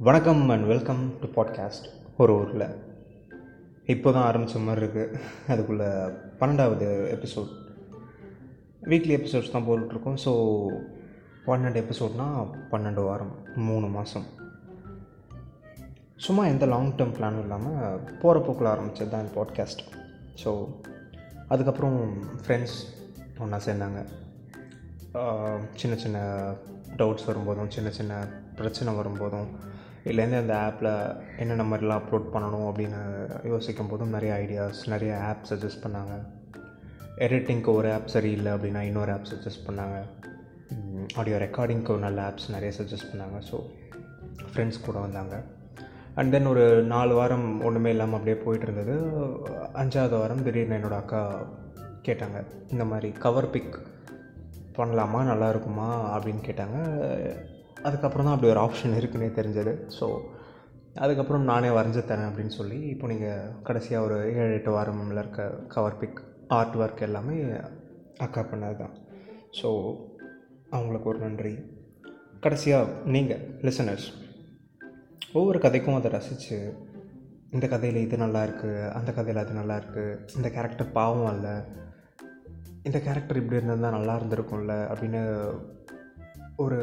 வணக்கம் 0.00 0.48
and 0.48 0.66
welcome 0.66 1.12
to 1.20 1.26
podcast 1.26 1.86
ஒரு 2.18 2.34
ஊரில். 2.34 2.74
இப்போ 3.86 4.12
தான் 4.12 4.24
ஆரம்பித்த 4.24 4.58
மாதிரி 4.58 4.86
இருக்குது 4.86 5.20
அதுக்குள்ளே 5.48 5.84
பன்னெண்டாவது 6.40 7.08
எபிசோட் 7.10 7.50
வீக்லி 8.82 9.18
எபிசோட்ஸ் 9.18 9.50
தான் 9.50 9.62
போட்டுருக்கோம் 9.62 10.16
ஸோ 10.24 10.32
பன்னெண்டு 11.46 11.84
எபிசோட்னால் 11.84 12.52
பன்னெண்டு 12.70 13.04
வாரம் 13.04 13.36
மூணு 13.54 13.86
மாதம் 13.86 14.24
சும்மா 16.16 16.46
எந்த 16.46 16.66
லாங் 16.66 16.92
டேர்ம் 16.92 17.14
பிளானும் 17.14 17.40
இல்லாமல் 17.40 18.00
போகிற 18.20 18.46
போக்கில் 18.46 18.66
ஆரம்பித்தது 18.66 19.10
தான் 19.10 19.26
இந்த 19.26 19.42
பாட்காஸ்ட் 19.42 19.82
ஸோ 20.44 20.74
அதுக்கப்புறம் 21.48 22.22
ஃப்ரெண்ட்ஸ் 22.46 22.76
ஒன்றா 23.38 23.56
சேர்ந்தாங்க. 23.56 24.04
சின்ன 25.74 25.96
சின்ன 25.96 26.52
டவுட்ஸ் 26.96 27.26
வரும்போதும் 27.26 27.70
சின்ன 27.70 27.90
சின்ன 27.90 28.28
பிரச்சனை 28.56 28.94
வரும்போதும் 28.94 29.72
இல்லைருந்து 30.04 30.36
அந்த 30.36 30.54
ஆப்பில் 30.54 31.16
என்னென்ன 31.38 31.62
மாதிரிலாம் 31.62 32.02
அப்லோட் 32.02 32.24
பண்ணணும் 32.32 32.70
அப்படின்னு 32.70 33.46
யோசிக்கும் 33.46 33.86
போதும் 33.86 34.10
நிறைய 34.10 34.34
ஐடியாஸ் 34.34 34.88
நிறைய 34.88 35.18
ஆப் 35.18 35.44
சஜஸ்ட் 35.48 35.86
பண்ணாங்க. 35.86 36.26
எடிட்டிங்க்கு 37.16 37.72
ஒரு 37.72 37.92
ஆப் 37.92 38.06
சரியில்லை 38.06 38.52
அப்படின்னா 38.52 38.80
இன்னொரு 38.80 39.12
ஆப் 39.12 39.26
சஜஸ்ட் 39.32 39.70
பண்ணாங்க. 39.70 40.02
ஆடியோ 41.14 41.36
ரெக்கார்டிங்க்கு 41.36 41.90
ஒரு 41.90 41.98
நல்ல 41.98 42.28
ஆப்ஸ் 42.28 42.50
நிறைய 42.50 42.82
சஜஸ்ட் 42.82 43.14
பண்ணாங்க. 43.14 43.42
ஸோ 43.50 43.66
ஃப்ரெண்ட்ஸ் 44.54 44.84
கூட 44.84 44.98
வந்தாங்க. 44.98 45.42
அண்ட் 46.14 46.30
தென் 46.30 46.46
ஒரு 46.46 46.82
நாலு 46.82 47.14
வாரம் 47.14 47.62
ஒன்றுமே 47.62 47.90
இல்லாமல் 47.90 48.18
அப்படியே 48.18 48.42
போயிட்டு 48.44 48.72
இருந்தது. 48.72 49.06
அஞ்சாவது 49.74 50.18
வாரம் 50.18 50.42
திடீர்னு 50.42 50.76
என்னோடய 50.76 50.96
அக்கா 50.96 51.42
கேட்டாங்க 52.02 52.44
இந்த 52.68 52.84
மாதிரி 52.84 53.12
கவர் 53.12 53.50
பிக் 53.50 53.78
பண்ணலாமா? 54.76 55.22
நல்லா 55.24 55.48
இருக்குமா? 55.48 56.18
அப்படின்னு 56.18 56.42
கேட்டாங்க. 56.46 56.76
அதுக்கப்புறம் 57.86 58.26
தான் 58.26 58.34
அப்படி 58.36 58.52
ஒரு 58.54 58.62
ஆப்ஷன் 58.66 58.98
இருக்குன்னே 59.00 59.30
தெரிஞ்சது. 59.38 59.72
ஸோ 59.98 60.06
அதுக்கப்புறம் 61.04 61.48
நானே 61.50 61.70
வரைஞ்சி 61.76 62.02
தரேன் 62.02 62.28
அப்படின்னு 62.30 62.54
சொல்லி 62.58 62.78
இப்போ 62.92 63.06
நீங்கள் 63.12 63.52
கடைசியாக 63.68 64.06
ஒரு 64.06 64.16
ஏழு 64.40 64.52
எட்டு 64.58 64.72
வாரமில் 64.76 65.22
இருக்க 65.22 65.44
கவர் 65.74 65.98
பிக் 66.02 66.20
ஆர்ட் 66.58 66.76
ஒர்க் 66.82 67.06
எல்லாமே 67.08 67.36
அக்கா 68.26 68.42
பண்ணது 68.50 68.76
தான் 68.82 68.94
ஸோ 69.60 69.68
அவங்களுக்கு 70.70 71.10
ஒரு 71.12 71.18
நன்றி. 71.18 71.54
கடைசியாக 72.44 72.92
நீங்கள் 73.14 73.42
லிசனர்ஸ் 73.66 74.08
ஒவ்வொரு 75.34 75.58
கதைக்கும் 75.64 75.98
அதை 75.98 76.10
ரசித்து 76.14 76.56
இந்த 77.52 77.66
கதையில் 77.72 78.04
இது 78.06 78.16
நல்லா 78.24 78.40
இருக்குது 78.46 78.90
அந்த 78.98 79.10
கதையில் 79.12 79.42
அது 79.42 79.52
நல்லா 79.60 79.76
இருக்குது 79.80 80.18
இந்த 80.36 80.48
கேரக்டர் 80.56 80.94
பாவம் 80.98 81.30
அல்ல 81.32 81.48
இந்த 82.88 82.98
கேரக்டர் 83.06 83.40
இப்படி 83.40 83.58
இருந்தால் 83.60 83.96
நல்லா 83.98 84.14
இருந்திருக்கும்ல 84.18 84.74
அப்படின்னு 84.90 85.22
ஒரு 86.56 86.78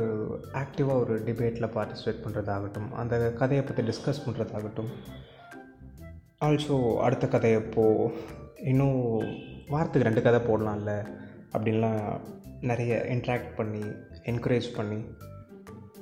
ஆக்டிவாக 0.54 1.02
ஒரு 1.02 1.20
டிபேட்டில் 1.20 1.74
பார்ட்டிசிபேட் 1.76 2.24
பண்ணுறதாகட்டும் 2.24 2.90
அந்த 2.92 3.32
கதையை 3.32 3.66
பற்றி 3.66 3.84
டிஸ்கஸ் 3.84 4.24
பண்ணுறதாகட்டும் 4.26 4.90
ஆல்சோ 6.46 6.98
அடுத்த 6.98 7.28
கதையை 7.28 7.62
எப்போது 7.62 8.14
இன்னும் 8.64 9.24
வாரத்துக்கு 9.68 10.08
ரெண்டு 10.08 10.22
கதை 10.22 10.40
போடலாம்ல 10.40 11.08
அப்படின்லாம் 11.52 12.20
நிறைய 12.62 13.06
இன்ட்ராக்ட் 13.10 13.56
பண்ணி 13.56 13.84
என்கரேஜ் 14.24 14.76
பண்ணி 14.76 15.06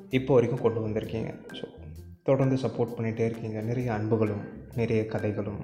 இப்போ 0.10 0.34
வரைக்கும் 0.34 0.62
கொண்டு 0.62 0.88
வந்திருக்கீங்க. 0.88 1.34
ஸோ 1.48 1.66
தொடர்ந்து 2.24 2.56
சப்போர்ட் 2.56 2.96
பண்ணிகிட்டே 2.98 3.26
இருக்கீங்க. 3.26 3.62
நிறைய 3.62 3.94
அன்புகளும் 3.94 4.42
நிறைய 4.76 5.06
கதைகளும் 5.06 5.62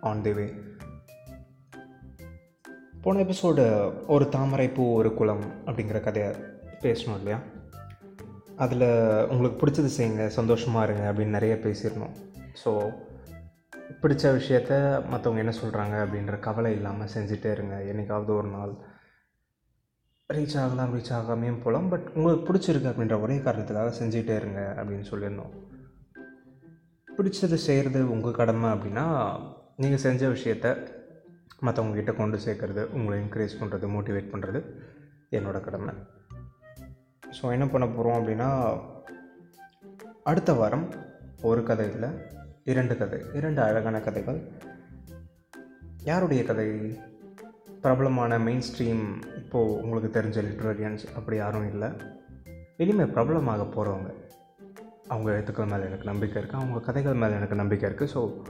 ஆன் 0.00 0.22
தி 0.22 0.32
வே 0.32 0.52
போன 3.02 3.22
எபிசோடு 3.22 3.92
ஒரு 4.06 4.28
தாமரை 4.28 4.68
பூ 4.68 4.94
ஒரு 4.94 5.14
குளம் 5.14 5.44
அப்படிங்கிற 5.66 6.00
கதையை 6.00 6.34
பேசணும் 6.82 7.18
இல்லையா? 7.20 7.38
அதில் 8.56 8.86
உங்களுக்கு 9.32 9.58
பிடிச்சது 9.62 9.90
செய்யுங்க 9.96 10.26
சந்தோஷமாக 10.26 10.86
இருங்க 10.86 11.04
அப்படின்னு 11.12 11.36
நிறைய 11.38 11.54
பேசிடணும் 11.64 12.14
ஸோ 12.64 12.72
பிடிச்ச 14.02 14.24
விஷயத்த 14.38 14.72
மற்றவங்க 15.12 15.42
என்ன 15.44 15.54
சொல்கிறாங்க 15.62 15.96
அப்படின்ற 16.04 16.38
கவலை 16.46 16.72
இல்லாமல் 16.72 17.12
செஞ்சுட்டே 17.14 17.50
இருங்க. 17.50 17.74
என்றைக்காவது 17.82 18.32
ஒரு 18.34 18.48
நாள் 18.48 18.72
ரீச் 20.34 20.56
ஆகலாம் 20.62 20.94
ரீச் 20.94 21.12
ஆகாமையும் 21.18 21.60
போகலாம் 21.64 21.88
பட் 21.88 22.06
உங்களுக்கு 22.14 22.46
பிடிச்சிருக்கு 22.48 22.90
அப்படின்ற 22.90 23.16
ஒரே 23.20 23.36
காரணத்துக்காக 23.36 23.92
செஞ்சுட்டே 24.00 24.36
இருங்க 24.36 24.60
அப்படின்னு 24.76 25.06
சொல்லியிருந்தோம். 25.10 25.52
பிடிச்சது 27.18 27.58
செய்கிறது 27.68 28.00
உங்கள் 28.10 28.38
கடமை 28.40 28.70
அப்படின்னா 28.70 29.06
நீங்கள் 29.76 30.04
செஞ்ச 30.06 30.28
விஷயத்த 30.28 30.66
மற்றவங்கக்கிட்ட 31.66 32.14
கொண்டு 32.16 32.38
சேர்க்கறது 32.46 32.84
உங்களை 32.96 33.16
என்கரேஜ் 33.22 33.60
பண்ணுறது 33.60 33.86
மோட்டிவேட் 33.96 34.32
பண்ணுறது 34.32 34.60
என்னோட 35.30 35.60
கடமை. 35.60 35.94
ஸோ 37.30 37.50
என்ன 37.50 37.66
பண்ண 37.66 37.86
போகிறோம் 37.86 38.18
அப்படின்னா 38.18 38.78
அடுத்த 40.22 40.52
வாரம் 40.52 40.90
ஒரு 41.42 41.62
கதை 41.62 41.90
இல்லை 41.90 42.08
இரண்டு 42.64 42.96
கதை 42.96 43.20
இரண்டு 43.34 43.62
அழகான 43.62 44.00
கதைகள். 44.00 44.48
யாருடைய 46.04 46.44
கதை? 46.44 46.98
பிரபலமான 47.82 48.38
மெயின் 48.38 48.60
ஸ்ட்ரீம் 48.60 49.22
இப்போது 49.36 49.82
உங்களுக்கு 49.82 50.20
தெரிஞ்ச 50.20 50.38
லிட்ரரியன்ஸ் 50.46 51.04
அப்படி 51.16 51.36
யாரும் 51.36 51.70
இல்லை. 51.70 51.88
இனிமேல் 52.76 53.10
பிரபலமாக 53.10 53.62
போகிறவங்க 53.62 54.10
அவங்க 55.08 55.32
எழுத்துக்கள் 55.32 55.66
மேலே 55.66 55.84
எனக்கு 55.84 56.04
நம்பிக்கை 56.04 56.42
இருக்குது 56.42 56.60
அவங்க 56.60 56.80
கதைகள் 56.80 57.14
மேலே 57.14 57.34
எனக்கு 57.34 57.54
நம்பிக்கை 57.54 57.90
இருக்குது 57.90 58.12
ஸோ 58.14 58.42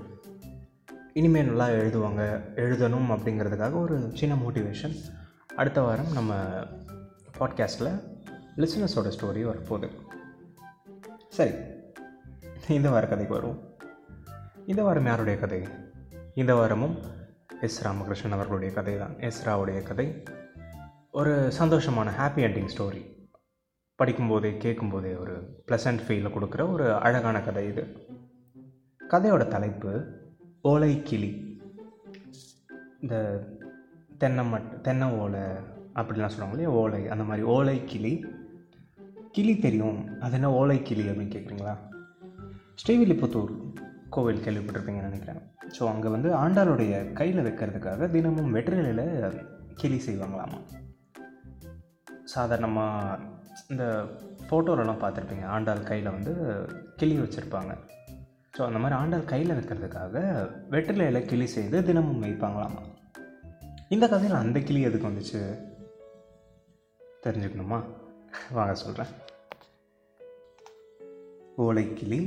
இனிமேல் 1.13 1.47
நல்லா 1.47 1.69
எழுதுவாங்க 1.69 2.23
எழுதணும் 2.57 3.09
அப்படிங்கிறதுக்காக 3.11 3.81
ஒரு 3.81 4.11
சின்ன 4.15 4.35
மோட்டிவேஷன் 4.35 4.97
அடுத்த 5.57 5.81
வாரம் 5.81 6.13
நம்ம 6.13 6.33
பாட்காஸ்ட்டில் 7.39 8.16
லிசனஸோட 8.57 9.09
ஸ்டோரி 9.15 9.43
வரப்போகுது. 9.49 9.89
சரி 11.29 11.53
இந்த 12.69 12.89
வார 12.91 13.07
கதைக்கு 13.07 13.35
வருவோம். 13.35 13.61
இந்த 14.67 14.83
வாரம் 14.83 15.05
யாருடைய 15.05 15.41
கதை? 15.41 15.61
இந்த 16.35 16.55
வாரமும் 16.55 16.97
எஸ் 17.61 17.87
ராமகிருஷ்ணன் 17.87 18.37
அவர்களுடைய 18.37 18.75
கதை 18.75 18.95
தான் 18.99 19.15
எஸ்ராவுடைய 19.29 19.83
கதை. 19.83 20.07
ஒரு 21.11 21.35
சந்தோஷமான 21.59 22.09
ஹாப்பி 22.21 22.41
என்டிங் 22.47 22.73
ஸ்டோரி 22.75 23.03
படிக்கும்போதே 23.99 24.51
கேட்கும்போதே 24.57 25.13
ஒரு 25.17 25.35
ப்ளசண்ட் 25.69 26.03
ஃபீலை 26.07 26.31
கொடுக்குற 26.31 26.73
ஒரு 26.73 26.87
அழகான 26.95 27.41
கதை 27.41 27.67
இது. 27.69 27.85
கதையோட 29.11 29.49
தலைப்பு 29.49 29.93
ஓலை 30.63 31.03
கிளி. 31.03 31.31
இந்த 33.01 33.17
தென்னை 34.19 34.45
மட் 34.45 34.83
தென்னை 34.83 35.09
ஓலை 35.23 35.45
அப்படிலாம் 35.99 36.35
சொல்லுவாங்க 36.35 36.57
இல்லையா? 36.57 36.71
ஓலை 36.71 37.09
அந்த 37.09 37.25
மாதிரி 37.25 37.47
ஓலை 37.57 37.85
கிளி. 37.85 38.13
கிளி 39.37 39.55
தெரியும். 39.65 39.99
அது 40.25 40.35
என்ன 40.39 40.49
ஓலை 40.59 40.79
கிளி 40.89 41.05
அப்படின்னு 41.11 41.35
கேட்குறீங்களா 41.35 41.75
ஸ்ரீவில்லிபுத்தூர் 42.81 43.53
கோவில் 44.15 44.43
கேள்விப்பட்டிருப்பீங்கன்னு 44.45 45.11
நினைக்கிறேன். 45.11 45.41
ஸோ 45.77 45.83
அங்கே 45.93 46.09
வந்து 46.15 46.29
ஆண்டாளுடைய 46.43 46.95
கையில் 47.19 47.45
வைக்கிறதுக்காக 47.47 48.09
தினமும் 48.15 48.55
வெற்றிலையில் 48.57 49.41
கிளி 49.81 49.99
செய்வாங்களாமா? 50.07 50.61
சாதாரணமாக 52.35 53.19
இந்த 53.73 53.85
ஃபோட்டோலலாம் 54.47 55.03
பார்த்துருப்பீங்க. 55.03 55.45
ஆண்டாள் 55.57 55.89
கையில் 55.91 56.15
வந்து 56.17 56.33
கிளி 57.01 57.17
வச்சுருப்பாங்க. 57.23 57.73
ஸோ 58.57 58.63
அந்த 58.69 58.79
மாதிரி 58.83 58.99
ஆண்டாள் 59.01 59.31
கையில் 59.33 59.57
வைக்கிறதுக்காக 59.59 60.25
வெற்றிலையில் 60.75 61.29
கிளி 61.31 61.47
செய்து 61.57 61.79
தினமும் 61.91 62.25
வைப்பாங்களாமா 62.27 62.83
இந்த 63.95 64.05
கதையில் 64.15 64.43
அந்த 64.43 64.59
கிளி 64.69 64.81
எதுக்கு 64.89 65.11
வந்துச்சு? 65.11 65.43
தெரிஞ்சுக்கணுமா? 67.27 67.81
வாங்க 68.57 68.75
சொல்கிறேன் 68.85 69.13
ஓலைக்கிளி. 71.65 72.19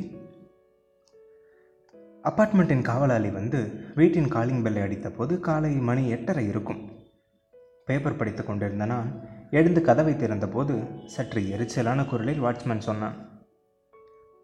அப்பார்ட்மெண்ட்டின் 2.23 2.81
காவலாளி 2.81 3.29
வந்து 3.29 3.59
வீட்டின் 3.95 4.27
காலிங் 4.27 4.63
பெல்லை 4.63 4.81
அடித்தபோது 4.81 5.39
காலை 5.39 5.71
மணி 5.89 6.09
எட்டரை 6.09 6.47
இருக்கும். 6.47 6.79
பேப்பர் 7.85 8.15
படித்து 8.15 8.45
கொண்டிருந்த 8.45 8.85
நான் 8.85 9.09
எழுந்து 9.51 9.81
கதவை 9.81 10.13
திறந்தபோது 10.13 10.75
சற்று 11.05 11.41
எரிச்சலான 11.41 12.05
குரலில் 12.05 12.43
வாட்ச்மேன் 12.43 12.87
சொன்னான் 12.87 13.15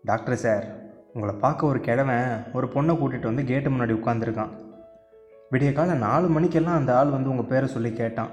டாக்டர் 0.03 0.35
சார் 0.35 0.65
உங்களை 1.13 1.35
பார்க்க 1.35 1.65
ஒரு 1.65 1.79
கிழவன் 1.79 2.43
ஒரு 2.53 2.67
பொண்ணை 2.67 2.95
கூட்டிகிட்டு 3.01 3.31
வந்து 3.31 3.43
கேட்டு 3.43 3.69
முன்னாடி 3.69 3.97
உட்காந்துருக்கான் 3.99 4.53
விடிய 5.51 5.73
காலம் 5.73 5.97
நாலு 5.97 6.27
மணிக்கெல்லாம் 6.27 6.75
அந்த 6.75 6.97
ஆள் 6.97 7.15
வந்து 7.17 7.29
உங்கள் 7.29 7.45
பேரை 7.45 7.67
சொல்லி 7.69 7.93
கேட்டான். 7.93 8.31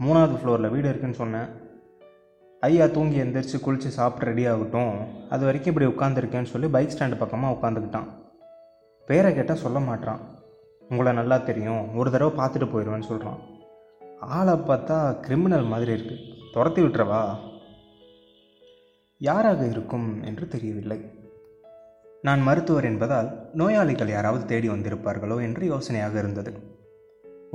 மூணாவது 0.00 0.34
ஃப்ளோரில் 0.38 0.70
வீடு 0.70 0.88
இருக்குன்னு 0.88 1.22
சொன்னேன். 1.22 1.48
ஐயா 2.66 2.86
தூங்கி 2.96 3.16
எந்திரிச்சு 3.22 3.56
குளித்து 3.64 3.88
சாப்பிட்டு 3.96 4.28
ரெடி 4.30 4.44
ஆகட்டும். 4.50 4.94
அது 5.34 5.42
வரைக்கும் 5.46 5.72
இப்படி 5.72 5.88
உட்காந்துருக்கேன்னு 5.92 6.52
சொல்லி 6.52 6.68
பைக் 6.74 6.92
ஸ்டாண்டு 6.94 7.16
பக்கமாக 7.22 7.56
உட்காந்துக்கிட்டான் 7.56 8.08
பேரை 9.08 9.30
கேட்டால் 9.34 9.62
சொல்ல 9.64 9.78
மாட்டான் 9.88 10.20
உங்களை 10.90 11.12
நல்லா 11.18 11.36
தெரியும். 11.48 11.82
ஒரு 11.98 12.08
தடவை 12.14 12.32
பார்த்துட்டு 12.38 12.68
போயிடுவேன்னு 12.72 13.10
சொல்கிறான் 13.10 13.40
ஆளை 14.36 14.54
பார்த்தா 14.68 14.96
கிரிமினல் 15.26 15.70
மாதிரி 15.72 15.92
இருக்குது 15.96 16.22
துரத்தி 16.54 16.80
விட்டுறவா? 16.82 17.22
யாராக 19.20 19.60
இருக்கும் 19.72 20.08
என்று 20.30 20.44
தெரியவில்லை. 20.54 20.98
நான் 22.26 22.42
மருத்துவர் 22.48 22.88
என்பதால் 22.90 23.28
நோயாளிகள் 23.60 24.14
யாராவது 24.16 24.44
தேடி 24.52 24.68
வந்திருப்பார்களோ 24.68 25.36
என்று 25.46 25.64
யோசனையாக 25.72 26.14
இருந்தது. 26.18 26.52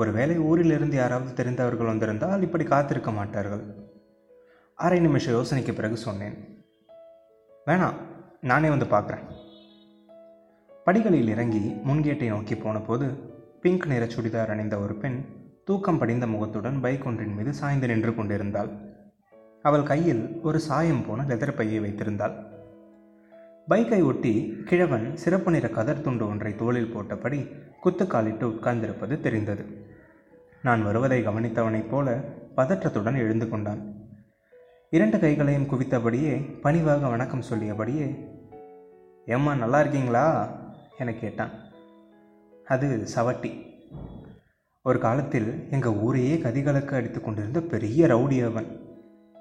ஒருவேளை 0.02 0.36
ஊரிலிருந்து 0.50 0.96
யாராவது 1.04 1.32
தெரிந்தவர்கள் 1.40 1.92
வந்திருந்தால் 1.94 2.46
இப்படி 2.48 2.66
காத்திருக்க 2.74 3.12
மாட்டார்கள். 3.12 3.64
அரை 4.84 5.00
நிமிஷம் 5.00 5.34
யோசனைக்கு 5.34 5.74
பிறகு 5.74 5.98
சொன்னேன் 5.98 6.36
வேணாம் 7.66 7.94
நானே 8.42 8.70
வந்து 8.70 8.86
பார்க்குறேன். 8.86 9.26
படிகளில் 10.84 11.28
இறங்கி 11.28 11.78
முன்கேட்டை 11.88 12.28
நோக்கி 12.28 12.56
போனபோது 12.56 13.06
பிங்க் 13.62 13.86
நிற 13.86 14.06
சுடிதார் 14.06 14.48
அணிந்த 14.48 14.80
ஒரு 14.80 14.96
பெண் 14.96 15.26
தூக்கம் 15.66 15.98
படிந்த 15.98 16.28
முகத்துடன் 16.28 16.82
பைக் 16.82 17.06
ஒன்றின் 17.06 17.34
மீது 17.34 17.54
சாய்ந்து 17.54 17.88
நின்று 17.88 18.16
கொண்டிருந்தாள். 18.16 18.70
அவள் 19.62 19.84
கையில் 19.84 20.40
ஒரு 20.44 20.60
சாயம் 20.60 21.06
போன 21.08 21.24
லெதர் 21.24 21.56
பையை 21.56 21.80
வைத்திருந்தாள். 21.80 22.44
பைக்கை 23.70 24.04
ஒட்டி 24.04 24.64
கிழவன் 24.66 25.18
சிறப்பு 25.18 25.52
நிற 25.52 25.70
கதர் 25.70 26.02
துண்டு 26.02 26.28
ஒன்றை 26.28 26.56
தோளில் 26.56 26.96
போட்டபடி 26.96 27.56
குத்துக்காலிட்டு 27.84 28.52
உட்கார்ந்திருப்பது 28.54 29.20
தெரிந்தது. 29.20 29.66
நான் 30.64 30.84
வருவதை 30.84 31.28
கவனித்தவனைப் 31.28 31.90
போல 31.90 32.20
பதற்றத்துடன் 32.56 33.18
எழுந்து 33.18 33.50
கொண்டான். 33.50 33.99
இரண்டு 34.92 35.20
கைகளையும் 35.20 35.66
குவித்தபடியே 35.66 36.62
பணிவாக 36.62 37.08
வணக்கம் 37.08 37.44
சொல்லியபடியே 37.50 38.28
ஏம்மா 39.26 39.56
நல்லா 39.56 39.80
இருக்கீங்களா? 39.80 40.50
என 40.98 41.14
கேட்டான். 41.14 41.50
அது 42.66 43.08
சவட்டி. 43.16 43.66
ஒரு 44.84 45.00
காலத்தில் 45.00 45.68
எங்கள் 45.72 45.92
ஊரையே 45.92 46.36
கதிகலக்க 46.36 46.96
அடித்து 46.96 47.22
கொண்டிருந்த 47.22 47.62
பெரிய 47.62 48.08
ரவுடி 48.08 48.46
அவன். 48.46 48.66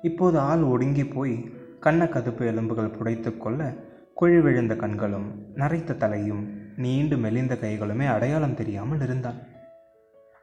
இப்போது 0.02 0.38
ஆள் 0.38 0.62
ஒடுங்கி 0.62 1.06
போய் 1.06 1.50
கண்ண 1.80 2.04
கதுப்பு 2.04 2.46
எலும்புகள் 2.46 2.90
புடைத்து 2.90 3.38
கொள்ள 3.38 3.74
குழி 4.14 4.40
விழுந்த 4.40 4.76
கண்களும் 4.76 5.46
நரைத்த 5.54 5.94
தலையும் 5.94 6.60
நீண்டு 6.76 7.16
மெலிந்த 7.16 7.54
கைகளுமே 7.54 8.06
அடையாளம் 8.06 8.54
தெரியாமல் 8.54 9.00
இருந்தான். 9.00 9.38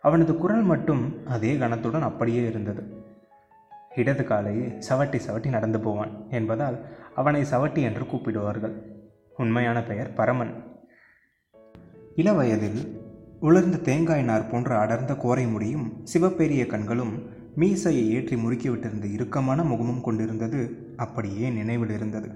அவனது 0.02 0.38
குரல் 0.38 0.64
மட்டும் 0.64 1.28
அதே 1.28 1.56
கணத்துடன் 1.56 2.02
அப்படியே 2.02 2.48
இருந்தது. 2.48 3.04
இடது 3.96 4.24
காலை 4.24 4.56
சவட்டி 4.90 5.20
சவட்டி 5.28 5.50
நடந்து 5.50 5.80
போவான் 5.80 6.14
என்பதால் 6.30 6.78
அவனை 7.16 7.42
சவட்டி 7.44 7.82
என்று 7.82 8.04
கூப்பிடுவார்கள். 8.04 8.76
உண்மையான 9.38 9.84
பெயர் 9.84 10.14
பரமன். 10.14 10.54
இளவயதில் 12.16 12.80
உலர்ந்த 13.40 13.78
தேங்காய் 13.78 14.24
நார் 14.24 14.50
போன்ற 14.50 14.78
அடர்ந்த 14.78 15.14
கோரை 15.14 15.52
முடியும் 15.52 16.06
சிவப்பெரிய 16.14 16.66
கண்களும் 16.66 17.14
மீசையை 17.56 18.14
ஏற்றி 18.14 18.36
முறுக்கிவிட்டிருந்த 18.36 19.12
இறுக்கமான 19.12 19.64
முகமும் 19.64 20.02
கொண்டிருந்தது 20.02 20.92
அப்படியே 20.98 21.50
நினைவில் 21.50 21.90
இருந்தது 21.90 22.30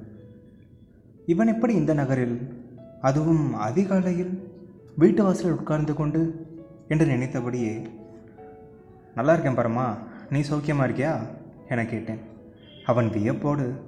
இவன் 1.26 1.48
எப்படி 1.48 1.74
இந்த 1.74 1.94
நகரில்? 1.94 2.38
அதுவும் 3.02 3.54
அதிகாலையில் 3.54 4.54
வீட்டு 4.96 5.24
வாசலில் 5.24 5.58
உட்கார்ந்து 5.58 5.94
கொண்டு? 5.94 6.48
என்று 6.88 7.06
நினைத்தபடியே 7.06 7.82
நல்லா 9.16 9.34
இருக்கேன் 9.34 9.58
பரமா. 9.58 9.88
நீ 10.30 10.40
சௌக்கியமாக 10.40 10.88
இருக்கியா? 10.88 11.14
என 11.70 11.86
கேட்டேன். 11.86 12.20
அவன் 12.86 13.10
வியப்போடு 13.10 13.84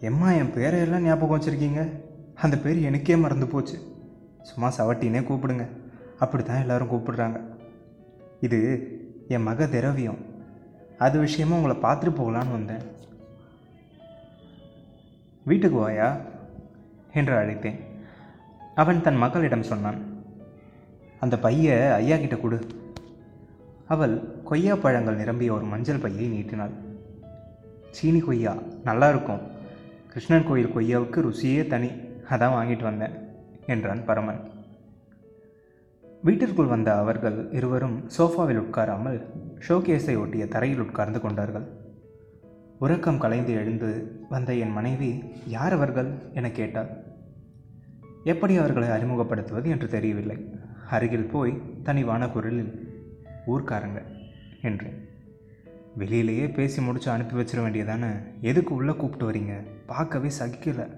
எம்மா 0.00 0.32
என் 0.32 0.54
பேரையெல்லாம் 0.54 0.98
ஞாபகம் 0.98 1.40
வச்சுருக்கீங்க? 1.40 2.00
அந்த 2.34 2.58
பேர் 2.58 2.78
எனக்கே 2.78 3.16
மறந்து 3.16 3.46
போச்சு. 3.46 3.96
சும்மா 4.42 4.72
சவட்டினே 4.78 5.20
கூப்பிடுங்க. 5.20 5.66
அப்படி 6.18 6.42
தான் 6.42 6.60
எல்லாரும் 6.60 6.90
கூப்பிடுறாங்க. 6.90 7.40
இது 8.40 8.90
என் 9.28 9.42
மக 9.42 9.66
திரவியம். 9.66 10.18
அது 10.98 11.18
விஷயமா 11.18 11.56
உங்களை 11.56 11.76
பார்த்துட்டு 11.76 12.12
போகலான்னு 12.12 12.50
வந்தேன். 12.50 12.82
வீட்டுக்கு 15.44 15.78
வாயா? 15.78 16.16
என்று 17.12 17.34
அழைத்தேன். 17.34 17.80
அவன் 18.74 19.02
தன் 19.02 19.16
மகளிடம் 19.16 19.62
சொன்னான் 19.62 20.16
அந்த 21.20 21.38
பைய 21.38 21.94
ஐயா 21.94 22.16
கிட்ட 22.16 22.36
கொடு. 22.36 22.66
அவள் 23.88 24.42
கொய்யா 24.44 24.74
பழங்கள் 24.76 25.16
நிரம்பிய 25.16 25.52
ஒரு 25.52 25.64
மஞ்சள் 25.64 25.98
பையை 25.98 26.26
நீட்டினாள். 26.28 26.70
சீனி 27.90 28.20
கொய்யா 28.20 28.54
நல்லா 28.84 29.08
இருக்கும் 29.08 29.40
கிருஷ்ணன் 30.08 30.46
கோயில் 30.46 30.72
கொய்யாவுக்கு 30.72 31.22
ருசியே 31.22 31.66
தனி. 31.66 31.90
அதான் 32.30 32.56
வாங்கிட்டு 32.56 32.82
வந்தேன் 32.82 33.14
என்றான் 33.66 34.04
பரமன். 34.04 34.40
வீட்டிற்குள் 36.22 36.66
வந்த 36.66 36.96
அவர்கள் 36.96 37.50
இருவரும் 37.52 38.04
சோஃபாவில் 38.18 38.62
உட்காராமல் 38.64 39.26
ஷோகேஸை 39.68 40.18
ஒட்டிய 40.18 40.48
தரையில் 40.48 40.80
உட்கார்ந்து 40.80 41.20
கொண்டார்கள். 41.20 41.66
உறக்கம் 42.78 43.18
கலைந்து 43.18 43.52
எழுந்து 43.52 44.20
வந்த 44.28 44.54
என் 44.54 44.72
மனைவி 44.72 45.22
யார் 45.46 45.72
அவர்கள்? 45.72 46.10
என 46.32 46.50
கேட்டாள். 46.50 46.90
எப்படி 48.24 48.56
அவர்களை 48.56 48.88
அறிமுகப்படுத்துவது 48.88 49.64
என்று 49.64 49.88
தெரியவில்லை. 49.88 50.38
அருகில் 50.90 51.30
போய் 51.32 51.62
தனிவான 51.82 52.28
குரலில் 52.28 52.87
ஊர்க்காரங்க 53.48 54.02
என்றேன். 54.62 55.08
வெளியிலேயே 55.98 56.54
பேசி 56.54 56.82
முடிச்சு 56.82 57.10
அனுப்பி 57.10 57.36
வச்சிட 57.36 57.60
வேண்டியதானே 57.60 58.10
எதுக்கு 58.40 58.74
உள்ளே 58.74 58.92
கூப்பிட்டு 58.92 59.30
வரீங்க? 59.30 59.66
பார்க்கவே 59.86 60.30
சகிக்கல 60.40 60.88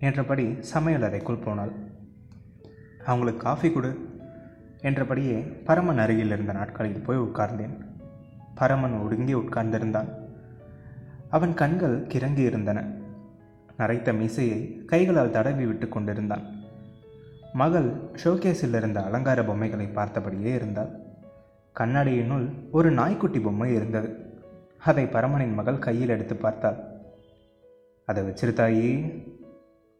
என்றபடி 0.00 0.56
சமையல் 0.60 1.02
அறைக்குள் 1.02 1.44
போனாள். 1.44 1.72
அவங்களுக்கு 3.04 3.44
காஃபி 3.44 3.70
கொடு 3.70 4.20
என்றபடியே 4.82 5.38
பரமன் 5.40 5.98
அருகில் 5.98 6.26
இருந்த 6.26 6.52
நாட்களில் 6.52 7.00
போய் 7.00 7.18
உட்கார்ந்தேன். 7.18 7.78
பரமன் 8.54 8.92
ஒடுங்கி 8.92 9.34
உட்கார்ந்திருந்தான். 9.34 10.08
அவன் 11.30 11.54
கண்கள் 11.54 12.06
கிறங்கி 12.06 12.38
இருந்தன. 12.38 12.84
நரைத்த 13.78 14.12
மீசையை 14.12 14.84
கைகளால் 14.84 15.30
தடவி 15.30 15.66
விட்டு 15.66 15.88
கொண்டிருந்தான். 15.88 16.42
மகள் 17.52 18.10
ஷோகேஸில் 18.24 18.74
இருந்த 18.74 19.02
அலங்கார 19.02 19.44
பொம்மைகளை 19.44 19.86
பார்த்தபடியே 19.86 20.54
இருந்தாள். 20.54 21.01
கண்ணாடியினுள் 21.76 22.46
ஒரு 22.70 22.90
நாய்க்குட்டி 22.90 23.38
பொம்மை 23.38 23.74
இருந்தது. 23.74 24.08
அதை 24.78 25.04
பரமனின் 25.04 25.54
மகள் 25.54 25.78
கையில் 25.78 26.08
எடுத்து 26.08 26.34
பார்த்தாள். 26.36 26.78
அதை 28.04 28.22
வச்சிருத்தாயே 28.24 28.90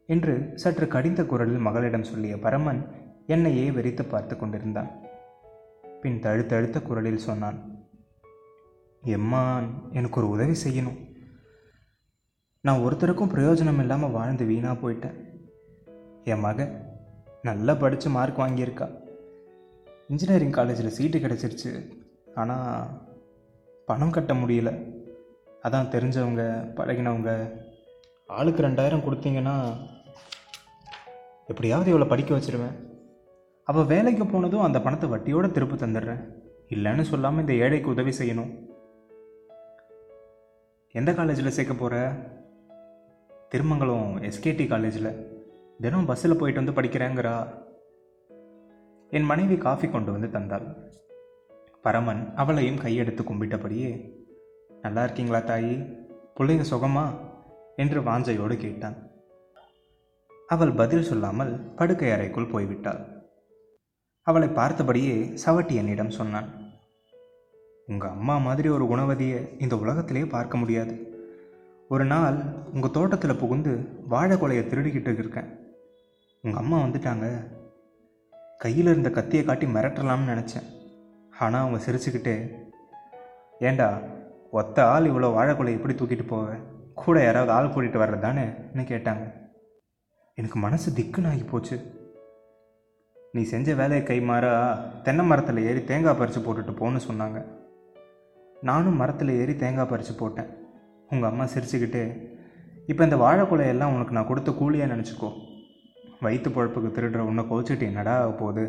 என்று 0.05 0.51
சற்று 0.55 0.87
கடிந்த 0.87 1.25
குரலில் 1.25 1.65
மகளிடம் 1.67 2.09
சொல்லிய 2.09 2.37
பரமன் 2.37 2.81
என்னையே 3.27 3.69
வெறித்து 3.69 4.03
பார்த்து 4.09 4.37
கொண்டிருந்தான். 4.37 4.91
பின் 6.01 6.19
தழுத்தழுத்த 6.19 6.81
குரலில் 6.81 7.25
சொன்னான் 7.27 7.59
எம்மான் 9.03 9.67
எனக்கு 9.91 10.19
ஒரு 10.21 10.29
உதவி 10.29 10.55
செய்யணும். 10.65 10.99
நான் 12.61 12.79
ஒருத்தருக்கும் 12.79 13.33
பிரயோஜனம் 13.33 13.79
இல்லாமல் 13.79 14.11
வாழ்ந்து 14.11 14.45
வீணாக 14.45 14.75
போயிட்டேன். 14.81 15.17
என் 16.23 16.39
மக 16.39 16.67
நல்லா 17.41 17.73
படித்து 17.73 18.09
மார்க் 18.09 18.39
வாங்கியிருக்கா. 18.39 18.87
இன்ஜினியரிங் 20.07 20.51
காலேஜில் 20.51 20.89
சீட்டு 20.89 21.19
கிடச்சிருச்சு. 21.19 21.99
ஆனால் 22.35 22.87
பணம் 23.85 24.11
கட்ட 24.11 24.33
முடியல. 24.33 24.71
அதான் 25.63 25.91
தெரிஞ்சவங்க 25.95 26.43
பழகினவங்க. 26.77 27.59
ஆளுக்கு 28.27 28.63
ரெண்டாயிரம் 28.63 29.05
கொடுத்தீங்கன்னா 29.05 29.55
எப்படியாவது 31.47 31.89
இவளை 31.89 32.07
படிக்க 32.07 32.37
வச்சிருவேன். 32.37 32.75
அவள் 33.63 33.85
வேலைக்கு 33.85 34.25
போனதும் 34.25 34.61
அந்த 34.61 34.81
பணத்தை 34.81 35.09
வட்டியோடு 35.09 35.51
திருப்பி 35.51 35.75
தந்துடுறேன். 35.75 36.21
இல்லைன்னு 36.69 37.01
சொல்லாமல் 37.01 37.47
இந்த 37.47 37.65
ஏழைக்கு 37.65 37.89
உதவி 37.89 38.13
செய்யணும். 38.17 38.51
எந்த 40.91 41.13
காலேஜில் 41.13 41.55
சேர்க்க 41.57 41.73
போகிற 41.73 42.13
திருமங்கலம் 43.51 44.31
எஸ்கேடி 44.31 44.67
காலேஜில் 44.67 45.41
தினம் 45.79 46.05
பஸ்ஸில் 46.05 46.37
போயிட்டு 46.37 46.63
வந்து 46.63 46.81
படிக்கிறேங்கிறா. 46.81 47.62
என் 49.13 49.23
மனைவி 49.23 49.57
காஃபி 49.57 49.87
கொண்டு 49.87 50.11
வந்து 50.11 50.27
தந்தாள். 50.27 50.91
பரமன் 51.81 52.33
அவளையும் 52.35 52.75
கையெடுத்து 52.75 53.23
கும்பிட்டபடியே 53.23 53.89
நல்லா 54.81 55.03
இருக்கீங்களா 55.03 55.39
தாயி? 55.39 55.73
பிள்ளைங்க 56.39 56.63
சுகமா? 56.71 57.09
என்று 57.75 58.01
வாஞ்சையோடு 58.01 58.55
கேட்டான். 58.55 58.95
அவள் 60.47 60.71
பதில் 60.71 61.03
சொல்லாமல் 61.03 61.59
படுக்கை 61.59 62.11
அறைக்குள் 62.11 62.51
போய்விட்டாள். 62.51 63.05
அவளை 64.21 64.47
பார்த்தபடியே 64.47 65.37
சவட்டி 65.45 65.71
என்னிடம் 65.71 66.09
சொன்னான் 66.09 66.49
உங்கள் 67.87 68.09
அம்மா 68.09 68.37
மாதிரி 68.37 68.69
ஒரு 68.69 68.85
குணவதியை 68.85 69.61
இந்த 69.61 69.77
உலகத்திலே 69.77 70.25
பார்க்க 70.25 70.57
முடியாது. 70.57 70.95
ஒரு 71.89 72.05
நாள் 72.05 72.43
உங்கள் 72.73 72.91
தோட்டத்தில் 72.91 73.35
புகுந்து 73.35 73.85
வாழை 74.07 74.37
கொலையை 74.37 74.63
திருடிக்கிட்டு 74.63 75.17
இருக்கேன். 75.17 75.75
உங்கள் 76.41 76.61
அம்மா 76.61 76.83
வந்துட்டாங்க. 76.83 77.61
கையில் 78.63 78.89
இருந்த 78.91 79.09
கத்தியை 79.17 79.43
காட்டி 79.45 79.65
மிரட்டலாம்னு 79.75 80.31
நினச்சேன். 80.33 80.67
ஆனால் 81.43 81.63
அவங்க 81.63 81.79
சிரிச்சுக்கிட்டே 81.85 82.35
ஏண்டா 83.67 83.87
ஒத்த 84.59 84.77
ஆள் 84.91 85.09
இவ்வளோ 85.09 85.29
வாழைக்குலை 85.37 85.71
எப்படி 85.77 85.93
தூக்கிட்டு 85.99 86.25
போவேன் 86.31 86.61
கூட 87.01 87.17
யாராவது 87.23 87.51
ஆள் 87.55 87.71
கூட்டிகிட்டு 87.73 88.01
வர்றது 88.01 88.23
தானேன்னு 88.25 88.83
கேட்டாங்க. 88.91 89.25
எனக்கு 90.37 90.57
மனசு 90.65 90.89
திக்குன்னு 90.97 91.29
ஆகி 91.31 91.43
போச்சு. 91.51 91.75
நீ 93.35 93.41
செஞ்ச 93.51 93.75
வேலையை 93.79 94.01
கை 94.09 94.17
மாறா 94.29 94.51
தென்னை 95.05 95.23
மரத்தில் 95.29 95.65
ஏறி 95.69 95.81
தேங்காய் 95.91 96.17
பறித்து 96.19 96.41
போட்டுட்டு 96.41 96.73
போன்னு 96.79 96.99
சொன்னாங்க. 97.07 97.39
நானும் 98.69 98.99
மரத்தில் 99.01 99.31
ஏறி 99.41 99.55
தேங்காய் 99.63 99.89
பறித்து 99.91 100.13
போட்டேன். 100.19 100.51
உங்கள் 101.11 101.29
அம்மா 101.31 101.45
சிரிச்சுக்கிட்டே 101.53 102.03
இப்போ 102.91 103.01
இந்த 103.07 103.17
வாழைக்குலையெல்லாம் 103.23 103.95
உனக்கு 103.95 104.15
நான் 104.17 104.29
கொடுத்த 104.29 104.51
கூலியாக 104.59 104.93
நினச்சிக்கோ. 104.93 105.29
வயிற்று 106.23 106.49
பழப்புக்கு 106.51 106.89
திருடுற 106.95 107.17
உன்னை 107.17 107.43
கோச்சிட்டு 107.43 107.81
என்னடா 107.81 108.15
ஆக 108.21 108.31
போகுது? 108.31 108.63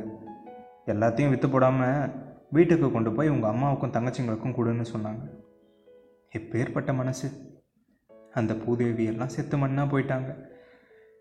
எல்லாத்தையும் 0.87 1.28
விற்று 1.28 1.49
போடாமல் 1.49 2.12
வீட்டுக்கு 2.50 2.90
கொண்டு 2.90 3.12
போய் 3.12 3.28
உங்கள் 3.28 3.50
அம்மாவுக்கும் 3.50 3.94
தங்கச்சிங்களுக்கும் 3.96 4.56
கொடுன்னு 4.56 4.84
சொன்னாங்க. 4.94 5.25
எப்பேற்பட்ட 6.38 6.94
மனசு. 6.94 7.28
அந்த 8.32 8.52
பூதேவி 8.54 9.04
எல்லாம் 9.04 9.32
செத்து 9.34 9.56
மண்ணாக 9.56 9.92
போயிட்டாங்க. 9.92 10.30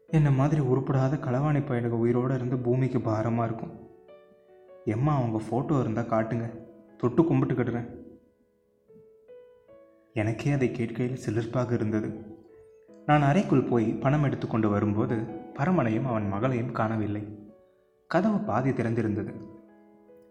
என்னை 0.07 0.31
மாதிரி 0.31 0.61
உருப்படாத 0.61 1.17
களவாணி 1.25 1.61
பயணிகள் 1.65 2.03
உயிரோடு 2.05 2.35
இருந்து 2.35 2.57
பூமிக்கு 2.57 3.01
பாரமாக 3.01 3.47
இருக்கும். 3.47 3.73
எம்மா 4.85 5.11
அவங்க 5.15 5.39
ஃபோட்டோ 5.47 5.79
இருந்தால் 5.79 6.11
காட்டுங்க. 6.13 6.47
தொட்டு 6.97 7.21
கும்பிட்டுக்கிடுறேன் 7.23 7.87
எனக்கே 10.13 10.51
அதை 10.51 10.67
கேட்கையில் 10.69 11.21
சிலிர்ப்பாக 11.25 11.71
இருந்தது. 11.71 12.09
நான் 13.05 13.21
அறைக்குள் 13.21 13.63
போய் 13.63 13.85
பணம் 13.85 14.23
எடுத்துக்கொண்டு 14.23 14.69
வரும்போது 14.69 15.15
பரமனையும் 15.59 16.05
அவன் 16.05 16.27
மகளையும் 16.27 16.71
காணவில்லை. 16.71 17.51
கதவு 18.07 18.37
பாதி 18.37 18.69
திறந்திருந்தது. 18.69 19.33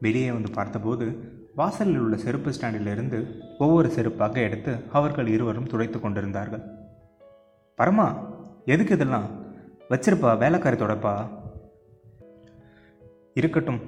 வெளியே 0.01 0.33
வந்து 0.33 0.51
பார்த்தபோது 0.51 1.33
வாசலில் 1.55 1.99
உள்ள 1.99 2.17
செருப்பு 2.17 2.51
ஸ்டாண்டிலிருந்து 2.51 3.41
ஒவ்வொரு 3.59 3.89
செருப்பாக 3.89 4.37
எடுத்து 4.37 4.77
அவர்கள் 4.93 5.27
இருவரும் 5.27 5.67
துடைத்து 5.67 6.01
கொண்டிருந்தார்கள். 6.01 6.63
பரமா 7.79 8.35
எதுக்கு 8.65 8.95
இதெல்லாம்? 8.95 9.27
வச்சிருப்பா 9.91 10.39
வேலைக்காரி 10.39 10.77
தொடப்பா? 10.77 11.29
இருக்கட்டும் 13.35 13.81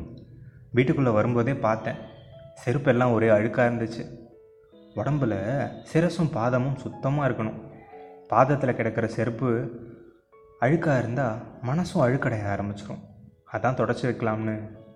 வீட்டுக்குள்ளே 0.72 1.10
வரும்போதே 1.10 1.54
பார்த்தேன். 1.54 1.96
செருப்பெல்லாம் 2.64 3.12
ஒரே 3.12 3.28
அழுக்காக 3.28 3.68
இருந்துச்சு. 3.70 4.18
உடம்புல 4.94 5.36
சிரசும் 5.92 6.32
பாதமும் 6.32 6.76
சுத்தமாக 6.76 7.28
இருக்கணும். 7.28 7.72
பாதத்தில் 8.28 8.76
கிடக்கிற 8.76 9.06
செருப்பு 9.06 9.50
அழுக்காக 10.60 10.98
இருந்தால் 10.98 11.40
மனசும் 11.62 12.04
அழுக்கடைய 12.04 12.44
ஆரம்பிச்சிடும் 12.54 13.02
அதான் 13.52 13.78
தொடச்சி 13.80 14.04
வைக்கலாம்னு 14.04 14.54